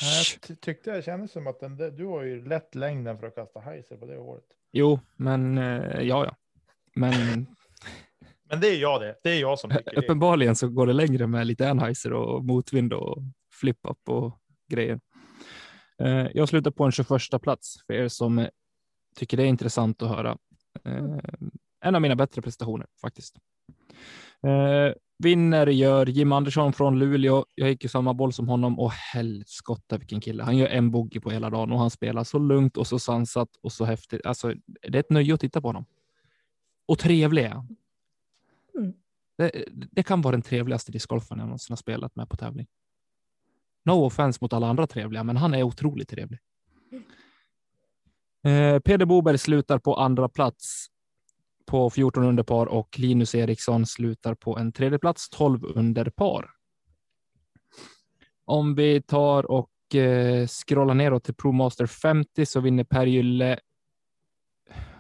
[0.02, 3.36] Jag ty- tyckte jag kände som att den, du har ju lätt längden för att
[3.36, 4.44] kasta heiser på det hålet.
[4.72, 6.36] Jo, men eh, ja, ja.
[6.96, 7.48] Men
[8.50, 9.16] Men det är jag det.
[9.24, 12.94] Det är jag som tycker uppenbarligen så går det längre med lite Anheuser och motvind
[12.94, 13.18] och
[13.54, 15.00] flip-up och grejer.
[16.00, 17.08] Eh, Jag slutar på en 21
[17.42, 18.48] plats för er som
[19.16, 20.38] tycker det är intressant att höra.
[20.86, 21.18] Eh,
[21.82, 23.36] en av mina bättre prestationer faktiskt.
[24.44, 27.46] Eh, vinner gör Jim Andersson från Luleå.
[27.56, 30.44] Jag gick ju samma boll som honom och helskotta vilken kille.
[30.44, 33.50] Han gör en bogey på hela dagen och han spelar så lugnt och så sansat
[33.62, 34.26] och så häftigt.
[34.26, 35.86] Alltså, det är ett nöje att titta på honom.
[36.86, 37.66] Och trevlig är.
[38.78, 38.94] Mm.
[39.38, 42.68] Det, det kan vara den trevligaste discgolfaren jag någonsin har spelat med på tävling.
[43.86, 46.40] No offense mot alla andra trevliga, men han är otroligt trevlig.
[48.44, 50.88] Eh, Peder Boberg slutar på andra plats
[51.66, 56.52] på 14 under par och Linus Eriksson slutar på en tredje plats 12 under par.
[58.46, 63.60] Om vi tar och eh, scrollar neråt till ProMaster 50 så vinner Per Gylle.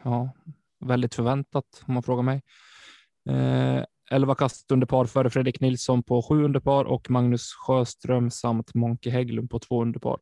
[0.04, 0.32] Ja,
[0.80, 2.42] väldigt förväntat om man frågar mig.
[3.30, 8.32] Eh, 11 kast under par före Fredrik Nilsson på 7 under par och Magnus Sjöström
[8.32, 10.20] samt Monke Hägglund på 2 under par.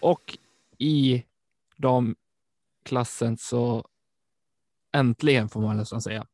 [0.00, 0.38] Och
[0.78, 1.24] i
[1.76, 3.88] damklassen så
[4.92, 6.26] äntligen får man nästan säga.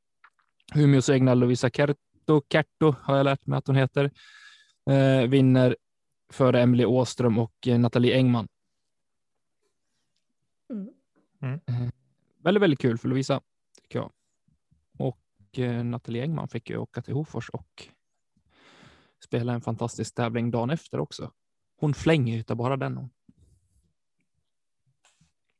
[0.74, 4.10] Umeås egna Lovisa Kerto, Kerto har jag lärt mig att hon heter,
[4.90, 5.76] eh, vinner
[6.32, 8.48] före Emily Åström och eh, Nathalie Engman.
[11.42, 11.60] Mm.
[11.66, 11.88] Eh,
[12.42, 13.40] väldigt, väldigt kul för Lovisa,
[13.82, 14.12] tycker jag.
[14.98, 17.88] Och eh, Nathalie Engman fick ju åka till Hofors och
[19.24, 21.32] spela en fantastisk tävling dagen efter också.
[21.76, 22.96] Hon flänger ju bara den.
[22.96, 23.10] hon.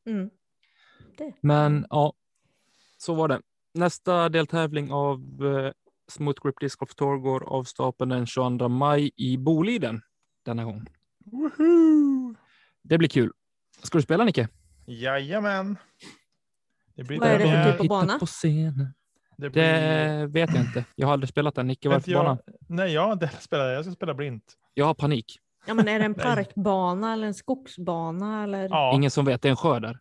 [0.09, 0.31] Mm.
[1.19, 1.33] Det.
[1.41, 2.13] Men ja,
[2.99, 3.41] så var det.
[3.75, 5.73] Nästa deltävling av eh,
[6.09, 10.03] Smooth Grip Disc Golf Tour går av stapeln den 22 maj i Boliden
[10.45, 10.87] denna gång.
[11.25, 12.35] Woohoo!
[12.83, 13.33] Det blir kul.
[13.83, 14.49] Ska du spela Nicke?
[14.87, 15.77] Jajamän.
[16.95, 18.19] Det blir Vad är det för typ av bana?
[18.19, 18.95] på scenen.
[19.37, 19.63] Det blir...
[19.63, 20.85] Det vet jag inte.
[20.95, 21.67] Jag har aldrig spelat den.
[21.67, 23.73] Nicke, varför jag, nej, jag har inte spelat.
[23.73, 24.57] Jag ska spela blint.
[24.75, 25.39] Jag har panik.
[25.67, 28.43] Ja, men är det en parkbana eller en skogsbana?
[28.43, 28.69] Eller?
[28.69, 29.43] Ja, Ingen som vet.
[29.43, 29.99] Det är en sjö där.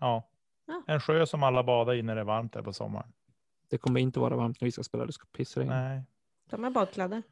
[0.00, 0.28] ja.
[0.66, 0.82] Ja.
[0.86, 3.12] En sjö som alla badar i när det är varmt här på sommaren.
[3.70, 5.06] Det kommer inte vara varmt när vi ska spela.
[5.06, 5.88] Det ska pissregna.
[5.88, 6.02] Nej.
[6.50, 7.22] De är badkläder.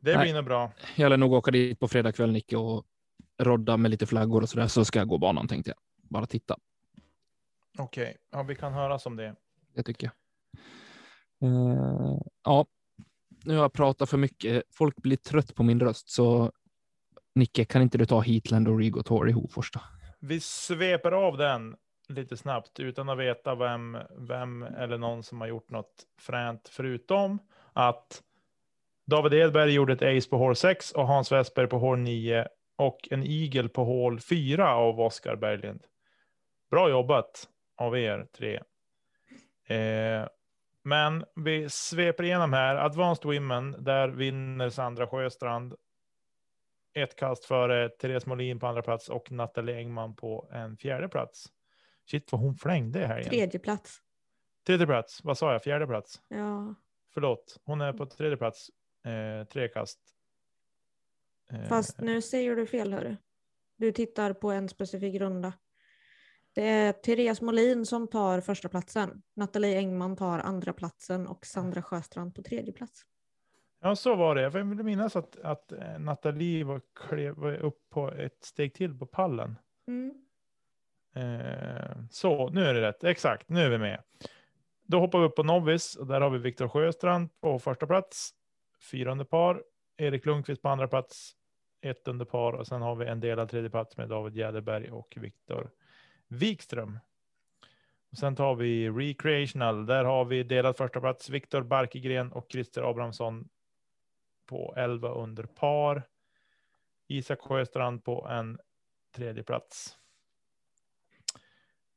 [0.00, 0.22] Det Nej.
[0.24, 0.70] blir nog bra.
[0.96, 2.84] Jag lär nog åka dit på fredag kväll Nicke och
[3.38, 4.66] rodda med lite flaggor och så där.
[4.66, 5.78] Så ska jag gå banan tänkte jag.
[6.10, 6.56] Bara titta.
[7.78, 9.34] Okej, ja, vi kan höras om det.
[9.74, 10.14] Det tycker jag.
[11.50, 12.66] Eh, ja,
[13.44, 14.62] nu har jag pratat för mycket.
[14.70, 16.52] Folk blir trött på min röst, så
[17.34, 19.80] Nicke, kan inte du ta Heatland och Rigo Tour i Hofors då?
[20.20, 21.76] Vi sveper av den
[22.08, 27.38] lite snabbt utan att veta vem, vem eller någon som har gjort något fränt förutom
[27.72, 28.22] att
[29.06, 33.08] David Edberg gjorde ett ace på hål 6 och Hans Westberg på hål 9 och
[33.10, 35.84] en eagle på hål 4 av Oskar Berglind.
[36.70, 38.54] Bra jobbat av er tre.
[39.66, 40.26] Eh,
[40.84, 42.76] men vi sveper igenom här.
[42.76, 45.74] Advanced Women, där vinner Sandra Sjöstrand.
[46.94, 51.46] Ett kast före Therese Molin på andra plats och Nathalie Engman på en fjärde plats.
[52.10, 53.30] Shit vad hon flängde här igen.
[53.30, 54.00] Tredje plats.
[54.66, 55.62] Tredje plats, vad sa jag?
[55.62, 56.20] Fjärde plats?
[56.28, 56.74] Ja.
[57.14, 58.70] Förlåt, hon är på tredje plats.
[59.04, 59.98] Eh, tre kast.
[61.50, 63.16] Eh, Fast nu säger du fel hörru.
[63.76, 65.52] Du tittar på en specifik runda.
[66.54, 69.22] Det är Therese Molin som tar första platsen.
[69.36, 73.02] Nathalie Engman tar andra platsen och Sandra Sjöstrand på tredje plats.
[73.80, 74.42] Ja, så var det.
[74.42, 79.06] Jag vill minnas att, att eh, Nathalie var, klev upp på ett steg till på
[79.06, 79.58] pallen.
[79.88, 80.14] Mm.
[81.14, 83.04] Eh, så, nu är det rätt.
[83.04, 84.02] Exakt, nu är vi med.
[84.86, 88.30] Då hoppar vi upp på Novis och där har vi Viktor Sjöstrand på första plats.
[88.90, 89.62] Fyra under par.
[89.96, 91.32] Erik Lundqvist på andra plats.
[91.80, 95.16] Ett under par och sen har vi en delad tredje plats med David Jäderberg och
[95.20, 95.70] Viktor
[96.34, 96.98] Wikström.
[98.10, 99.86] Och sen tar vi Recreational.
[99.86, 101.30] Där har vi delad första plats.
[101.30, 103.48] Viktor Barkegren och Christer Abrahamsson
[104.46, 106.02] på 11 under par.
[107.06, 108.58] Isak Sjöstrand på en
[109.14, 109.98] tredje plats.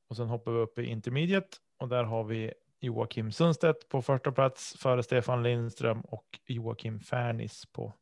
[0.08, 4.32] Och sen hoppar vi upp i intermediate och där har vi Joakim Sundstedt på första
[4.32, 7.94] plats före Stefan Lindström och Joakim Färnis på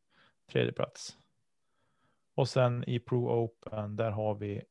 [0.52, 1.18] tredje plats.
[2.34, 4.62] Och sen i Pro Open där har vi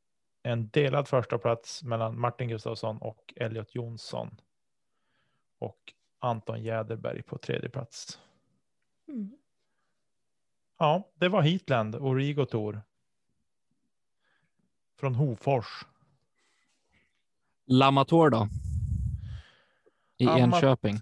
[0.46, 4.42] en delad första plats mellan Martin Gustafsson och Elliot Jonsson.
[5.60, 8.20] Och Anton Jäderberg på tredje plats.
[9.08, 9.32] Mm.
[10.78, 12.82] Ja, det var Heatland och Rigo Tour.
[14.96, 15.86] Från Hofors.
[17.66, 18.48] Lamator då?
[20.18, 20.96] I Ama- Enköping.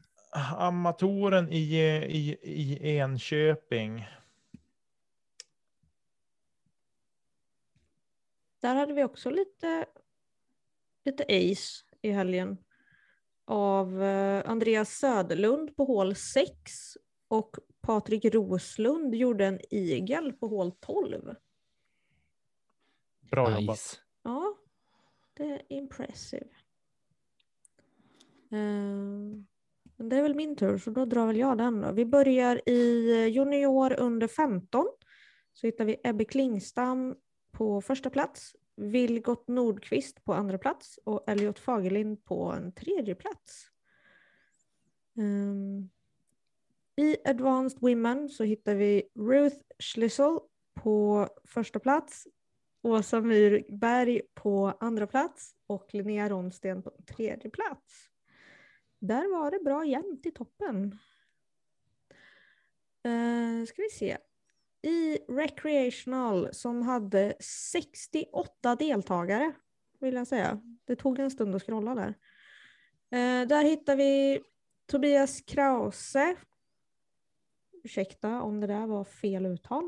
[0.57, 1.75] Amatoren i,
[2.09, 4.07] i, i Enköping.
[8.63, 9.85] Där hade vi också lite,
[11.05, 12.57] lite ace i helgen.
[13.45, 16.71] Av eh, Andreas Söderlund på hål 6
[17.27, 21.35] och Patrik Roslund gjorde en igel på hål 12.
[23.31, 23.61] Bra Nice.
[23.61, 24.01] jobbat.
[24.23, 24.57] Ja,
[25.33, 26.49] Det är impressive.
[28.49, 31.81] Men det är väl min tur, så då drar väl jag den.
[31.81, 31.91] Då.
[31.91, 34.85] Vi börjar i junior under 15.
[35.53, 37.15] Så hittar vi Ebbe Klingstam
[37.53, 43.69] på första plats, Vilgot Nordqvist på andra plats och Elliot Fagerlind på en tredje plats.
[45.17, 45.89] Um,
[46.95, 50.39] I Advanced Women så hittar vi Ruth Schlissel
[50.73, 52.27] på första plats,
[52.81, 58.09] Åsa Myrberg på andra plats och Linnea Ronsten på tredje plats.
[58.99, 60.99] Där var det bra jämnt i toppen.
[63.07, 64.17] Uh, ska vi se.
[64.83, 69.53] I Recreational som hade 68 deltagare
[69.99, 70.61] vill jag säga.
[70.85, 72.17] Det tog en stund att scrolla där.
[73.09, 74.41] Eh, där hittar vi
[74.85, 76.35] Tobias Krause.
[77.83, 79.83] Ursäkta om det där var fel uttal.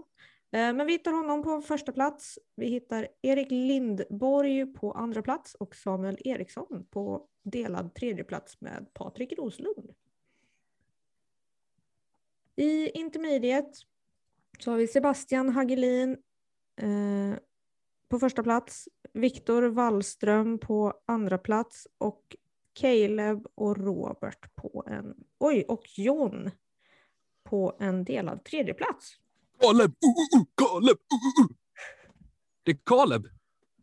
[0.52, 2.40] Eh, men vi hittar honom på första plats.
[2.56, 8.94] Vi hittar Erik Lindborg på andra plats och Samuel Eriksson på delad tredje plats med
[8.94, 9.94] Patrik Roslund.
[12.56, 13.72] I intermediate
[14.62, 16.18] så har vi Sebastian Hagelin
[16.82, 17.38] eh,
[18.10, 22.36] på första plats, Viktor Wallström på andra plats och
[22.74, 26.52] Caleb och Robert på en, oj, och John
[27.44, 29.16] på en delad tredje plats.
[29.62, 29.92] Caleb!
[29.92, 30.98] Uh, uh, uh, Caleb!
[30.98, 31.56] Uh, uh, uh.
[32.64, 33.28] Det är Caleb.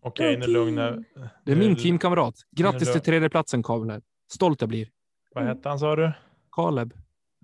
[0.01, 1.05] Okej, nu lugnar
[1.45, 2.35] Det är min teamkamrat.
[2.51, 4.03] Grattis till tredjeplatsen, Caleb.
[4.33, 4.91] Stolt jag blir.
[5.35, 6.12] Vad hette han sa du?
[6.51, 6.95] Caleb.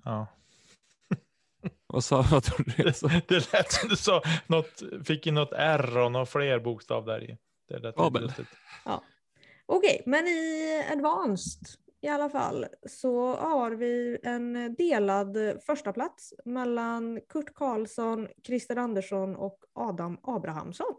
[0.04, 0.26] Ja.
[1.88, 2.44] Vad sa vad
[2.76, 2.92] du?
[2.92, 3.10] sa?
[3.28, 7.30] Det lät som du sa något, fick in något R och någon fler bokstav där
[7.30, 7.38] i.
[7.68, 8.22] Det lät Kabel.
[8.22, 8.48] lustigt.
[9.66, 11.68] Okej, men i Advanced
[12.00, 15.36] i alla fall så har vi en delad
[15.66, 20.94] första plats mellan Kurt Karlsson, Christer Andersson och Adam Abrahamsson.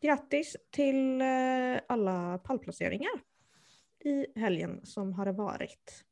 [0.00, 1.26] Grattis till eh,
[1.88, 3.20] alla pallplaceringar
[4.04, 6.04] i helgen som har varit.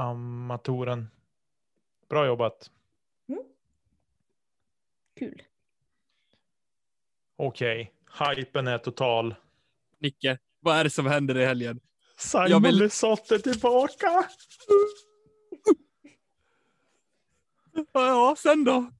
[0.00, 1.08] Amatoren.
[2.08, 2.70] Bra jobbat.
[5.18, 5.42] Kul.
[7.36, 7.92] Okej,
[8.36, 9.34] hypen är total.
[9.98, 11.80] Nicke, vad är det som händer i helgen?
[12.16, 14.24] Simon Jag vill- är tillbaka.
[17.92, 18.90] Ja, sen då?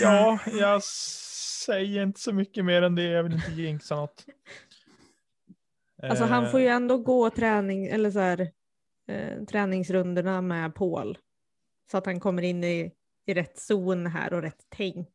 [0.00, 3.02] Ja, jag säger inte så mycket mer än det.
[3.02, 4.26] Jag vill inte jinxa något.
[6.02, 8.50] Alltså han får ju ändå gå träning, eller så här,
[9.08, 11.18] eh, träningsrundorna med Paul.
[11.90, 12.92] Så att han kommer in i,
[13.26, 15.08] i rätt zon här och rätt tänk.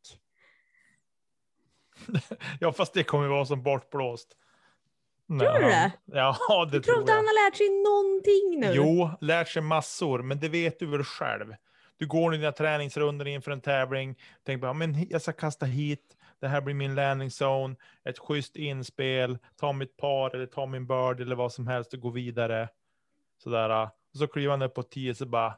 [2.59, 4.37] Ja, fast det kommer vara som bortblåst.
[5.27, 5.91] Tror du det?
[6.05, 8.71] Ja, det Jag tror tror inte han har lärt sig någonting nu.
[8.75, 11.55] Jo, lärt sig massor, men det vet du väl själv.
[11.97, 16.47] Du går dina träningsrundor inför en tävling, tänker bara, men jag ska kasta hit, det
[16.47, 21.21] här blir min landing zone, ett schysst inspel, ta mitt par eller ta min bird
[21.21, 22.69] eller vad som helst och gå vidare.
[23.37, 23.89] Sådär.
[24.11, 25.57] Och så kliver han upp på 10 så bara,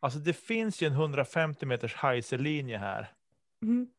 [0.00, 3.12] alltså det finns ju en 150 meters heiserlinje här.
[3.60, 3.90] Mhm.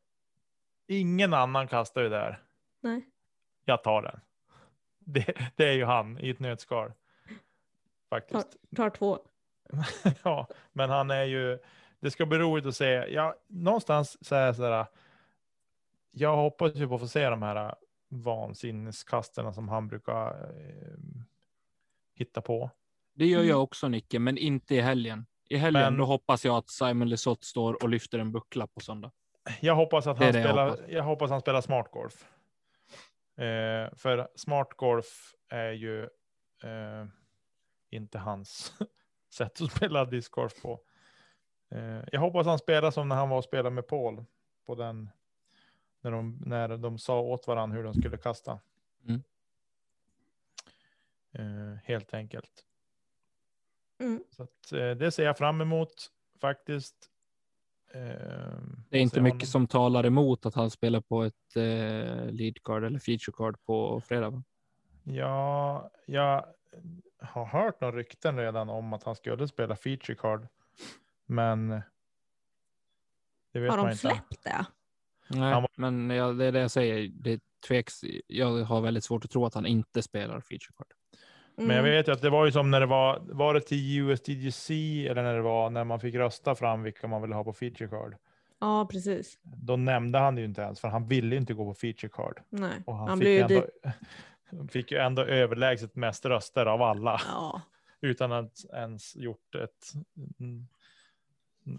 [0.88, 2.44] Ingen annan kastar ju där.
[2.82, 3.06] Nej.
[3.66, 4.20] Jag tar den.
[5.00, 6.94] Det, det är ju han i ett nötskal.
[8.10, 8.58] Faktiskt.
[8.76, 9.20] Tar två.
[10.24, 11.60] ja, men han är ju,
[12.00, 12.86] det ska bli roligt att se.
[12.94, 14.86] Ja, någonstans så är jag sådär,
[16.12, 17.76] jag hoppas ju på att få se de här
[18.10, 20.98] vansinneskasterna som han brukar eh,
[22.22, 22.72] hitta på.
[23.14, 23.50] Det gör Mm.
[23.50, 25.26] jag också Nicke, men inte i helgen.
[25.50, 28.80] I helgen Men- då hoppas jag att Simon Lesoth står och lyfter en buckla på
[28.80, 29.12] söndag.
[29.62, 30.86] Jag hoppas att han det jag spelar, hoppas.
[30.90, 32.26] jag hoppas han spelar smart golf.
[33.38, 36.04] Eh, för smart golf är ju
[36.64, 37.06] eh,
[37.90, 38.74] inte hans
[39.34, 40.80] sätt att spela discgolf på.
[41.72, 44.26] Eh, jag hoppas han spelar som när han var och spelade med Paul
[44.66, 45.10] på den
[46.02, 48.60] när de, när de sa åt varandra hur de skulle kasta.
[49.08, 49.24] Mm.
[51.34, 52.66] Eh, helt enkelt.
[54.00, 54.24] Mm.
[54.32, 55.94] Så att, eh, det ser jag fram emot
[56.42, 56.96] faktiskt.
[57.94, 58.02] Eh,
[58.90, 59.46] Det är inte mycket honom.
[59.48, 64.02] som talar emot att han spelar på ett eh, lead card eller feature card på
[64.02, 64.44] fredag.
[65.04, 66.46] Ja, jag
[67.20, 70.48] har hört några rykten redan om att han skulle spela feature card.
[71.26, 71.70] Men
[73.52, 73.98] det vet Har man de inte.
[74.02, 74.66] släppt det?
[75.30, 77.08] Nej, var- men ja, det är det jag säger.
[77.14, 78.02] Det tveks.
[78.28, 80.88] Jag har väldigt svårt att tro att han inte spelar feature card.
[81.56, 81.92] Men jag Mm.
[81.92, 84.70] vet ju att det var ju som när det var, var det till USDGC
[85.08, 87.88] eller när det var när man fick rösta fram vilka man ville ha på feature
[87.90, 88.16] card.
[88.60, 89.40] Ja, precis.
[89.44, 92.10] Då nämnde han det ju inte ens för han ville ju inte gå på feature
[92.10, 92.42] card.
[92.50, 92.72] Nej.
[92.86, 93.66] Och han, Han fick, ändå,
[94.70, 97.22] fick ju ändå överlägset mest röster av alla.
[97.28, 97.62] Ja.
[98.02, 99.86] utan att ens gjort ett,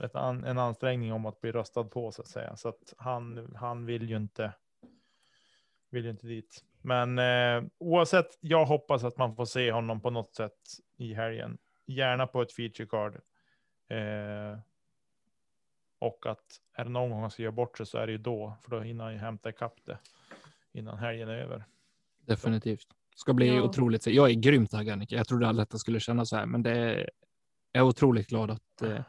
[0.05, 2.57] ett an, en ansträngning om att bli röstad på så att säga.
[2.57, 4.53] Så att han, han vill ju inte
[5.93, 6.65] vill ju inte dit.
[6.83, 10.59] Men eh, oavsett, jag hoppas att man får se honom på något sätt
[10.97, 11.59] i helgen.
[11.87, 13.15] Gärna på ett feature card.
[13.89, 14.59] Eh,
[15.99, 18.19] och att är det någon gång han ska göra bort sig så är det ju
[18.19, 19.99] då, för då hinner han ju hämta ikapp det
[20.73, 21.65] innan helgen är över.
[22.27, 22.87] Definitivt.
[23.17, 23.63] Ska bli Ja.
[23.63, 24.07] otroligt.
[24.07, 25.15] Jag är grymt taggad, Nicke.
[25.17, 27.11] Jag trodde aldrig att jag skulle känna så här, men det är,
[27.73, 29.01] jag är otroligt glad att, eh,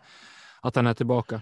[0.61, 1.41] att han är tillbaka.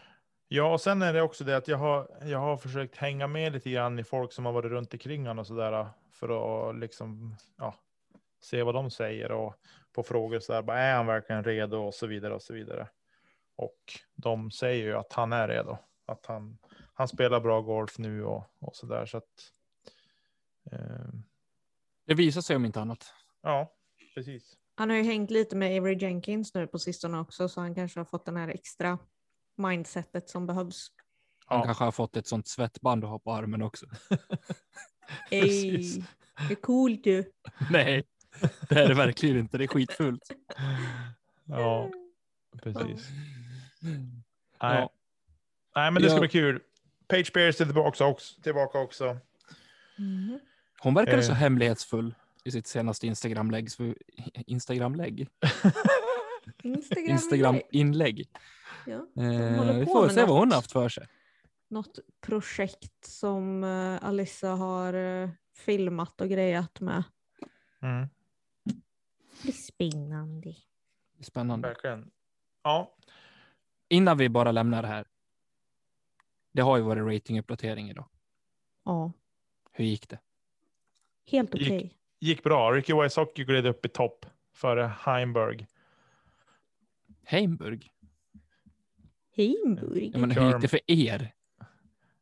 [0.53, 3.53] Ja, och sen är det också det att jag har, jag har försökt hänga med
[3.53, 7.35] lite grann i folk som har varit runt omkring honom och sådär för att liksom,
[7.57, 7.75] ja,
[8.41, 9.55] se vad de säger och
[9.91, 12.87] på frågor så där, bara, är han verkligen redo och så vidare och så vidare.
[13.55, 13.79] Och
[14.15, 16.57] de säger ju att han är redo, att han,
[16.93, 19.51] han spelar bra golf nu och, och så där så att.
[20.71, 21.13] Eh,
[22.05, 23.13] Det visar sig om inte annat.
[23.41, 23.73] ja,
[24.15, 24.57] precis.
[24.75, 27.99] Han har ju hängt lite med Avery Jenkins nu på sistone också så han kanske
[27.99, 28.99] har fått den här extra
[29.55, 30.91] mindsetet som behövs.
[31.45, 31.65] Han Ja.
[31.65, 33.85] kanske har fått ett sånt svettband att ha på armen också.
[35.29, 35.95] Precis.
[36.47, 37.23] det är coolt ju.
[37.71, 38.03] Nej,
[38.69, 39.57] det är det verkligen inte.
[39.57, 40.31] Det är skitfult.
[41.45, 41.89] Ja,
[42.63, 43.09] precis.
[43.81, 44.01] Nej.
[44.59, 44.89] Ja.
[45.75, 46.19] Nej, men det ska Ja.
[46.19, 46.61] bli kul.
[47.07, 48.41] Page Bears är tillbaka också.
[48.41, 49.17] Tillbaka också.
[49.97, 50.39] Mhm.
[50.79, 51.37] Hon verkade så Eh.
[51.37, 53.71] hemlighetsfull i sitt senaste Instagram-lägg.
[53.71, 53.93] så-
[54.33, 55.27] Instagram-lägg?
[56.63, 58.29] Instagram, Instagram-inlägg.
[58.85, 60.55] Ja, Eh, vi får se vad hon något.
[60.55, 61.07] haft för sig.
[61.67, 67.03] något projekt som uh, Alissa har eh, filmat och grejat med.
[67.81, 68.07] Mm,
[69.43, 70.55] Det spännande.
[71.21, 71.67] Spännande.
[71.67, 72.11] verkligen.
[72.63, 72.95] Ja,
[73.89, 75.05] Innan vi bara lämnar det här.
[76.51, 78.05] Det har ju varit ratinguppdatering idag.
[78.85, 79.11] Ja,
[79.71, 80.19] Hur gick det?
[81.25, 81.97] helt Gick- okej.
[82.19, 82.71] gick bra.
[82.71, 85.67] Ricky Wysocki gled upp i topp före Heimberg.
[87.23, 87.91] Heimburg?
[89.37, 90.11] Heimburg.
[90.13, 91.33] Jag menar, hur gick det för er?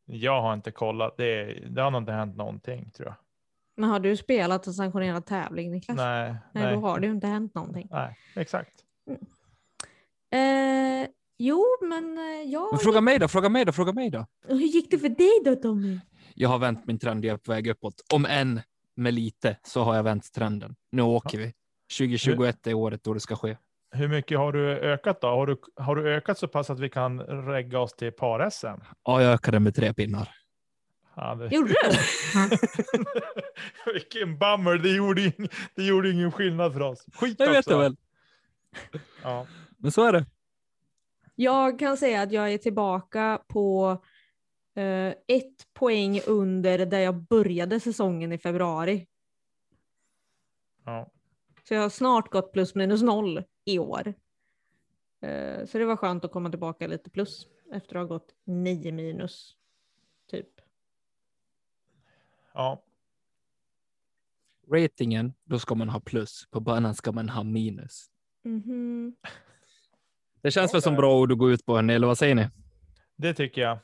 [0.04, 1.16] Jag har inte kollat.
[1.16, 3.16] Det, det har nog inte hänt någonting tror jag.
[3.76, 5.96] Men har du spelat en sanktionerad tävling Niklas?
[5.96, 7.88] Nej, Nej, nej, då har det ju inte hänt någonting.
[7.90, 8.72] nej, exakt.
[10.32, 11.08] Eh,
[11.38, 12.68] jo, men eh, ja.
[12.72, 14.26] Men fråga mig då, fråga mig då, fråga mig då.
[14.48, 16.00] Hur gick det för dig då Tommy?
[16.34, 17.94] Jag har vänt min trend, jag är på väg uppåt.
[18.14, 18.60] Om än
[18.96, 20.76] med lite så har jag vänt trenden.
[20.92, 21.52] Nu åker vi.
[21.98, 23.56] 2021 är året då det ska ske.
[23.92, 25.26] Hur mycket har du ökat då?
[25.28, 28.66] Har du, har du ökat så pass att vi kan regga oss till par-SM?
[29.04, 30.28] Ja, jag ökade med tre pinnar.
[31.16, 31.54] Ja, det...
[31.54, 31.98] Gjorde du?
[33.92, 37.06] Vilken bummer, det gjorde, ing, det gjorde ingen skillnad för oss.
[37.14, 37.70] Skit Det vet också.
[37.70, 37.96] jag väl.
[39.22, 39.46] Ja.
[39.76, 40.26] Men så är det.
[41.34, 43.90] Jag kan säga att jag är tillbaka på
[44.76, 49.06] eh, ett poäng under där jag började säsongen i februari.
[50.84, 51.10] Ja.
[51.68, 54.14] Så jag har snart gått plus minus noll i år.
[55.20, 58.92] Eh, så det var skönt att komma tillbaka lite plus efter att ha gått nio
[58.92, 59.56] minus.
[60.30, 60.48] Typ.
[62.54, 62.82] ja,
[64.72, 66.46] Ratingen, då ska man ha plus.
[66.50, 68.06] På banan ska man ha minus.
[68.42, 69.16] Mhm.
[70.42, 72.48] Det känns väl som bra ord att gå ut på, hörni, eller vad säger ni?
[73.16, 73.78] det tycker jag.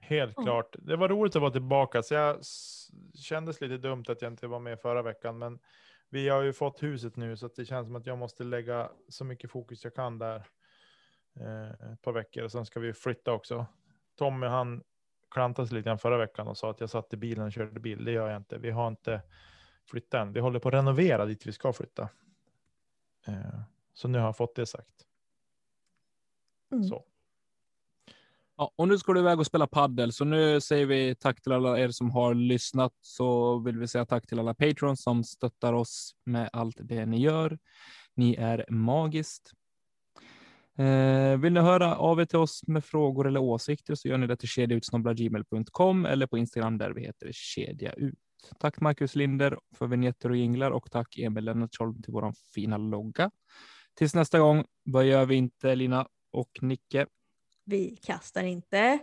[0.00, 0.76] Helt klart.
[0.78, 2.02] Det var roligt att vara tillbaka.
[2.02, 5.38] Så jag s- kändes lite dumt att jag inte var med förra veckan.
[5.38, 5.58] Men
[6.12, 8.90] vi har ju fått huset nu så att det känns som att jag måste lägga
[9.08, 10.46] så mycket fokus jag kan där.
[11.40, 13.66] Eh, ett par veckor och sen ska vi flytta också.
[14.18, 14.82] Tommy han
[15.30, 17.80] klantade sig lite grann förra veckan och sa att jag satt i bilen och körde
[17.80, 18.04] bil.
[18.04, 18.58] Det gör jag inte.
[18.58, 19.22] Vi har inte
[19.90, 20.32] flyttat än.
[20.32, 22.08] Vi håller på att renovera dit vi ska flytta.
[23.26, 23.60] Eh,
[23.94, 25.06] så nu har jag fått det sagt.
[26.72, 26.84] Mm.
[26.84, 27.04] Så.
[28.62, 31.52] Ja, och nu ska du iväg och spela paddel, så nu säger vi tack till
[31.52, 32.92] alla er som har lyssnat.
[33.00, 37.20] Så vill vi säga tack till alla patrons som stöttar oss med allt det ni
[37.20, 37.58] gör.
[38.14, 39.50] Ni är magiskt.
[40.78, 44.26] Eh, vill ni höra av er till oss med frågor eller åsikter så gör ni
[44.26, 48.18] det till kedjautsnobblagmail.com eller på Instagram där vi heter kedja ut.
[48.60, 53.30] Tack Marcus Linder för vignetter och jinglar och tack Emil Lennartsholm till vår fina logga.
[53.94, 57.06] Tills nästa gång, vad gör vi inte Lina och Nicke?
[57.64, 58.98] Vi kastar inte.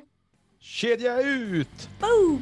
[0.60, 1.89] Kedja ut!
[1.99, 2.41] Boom!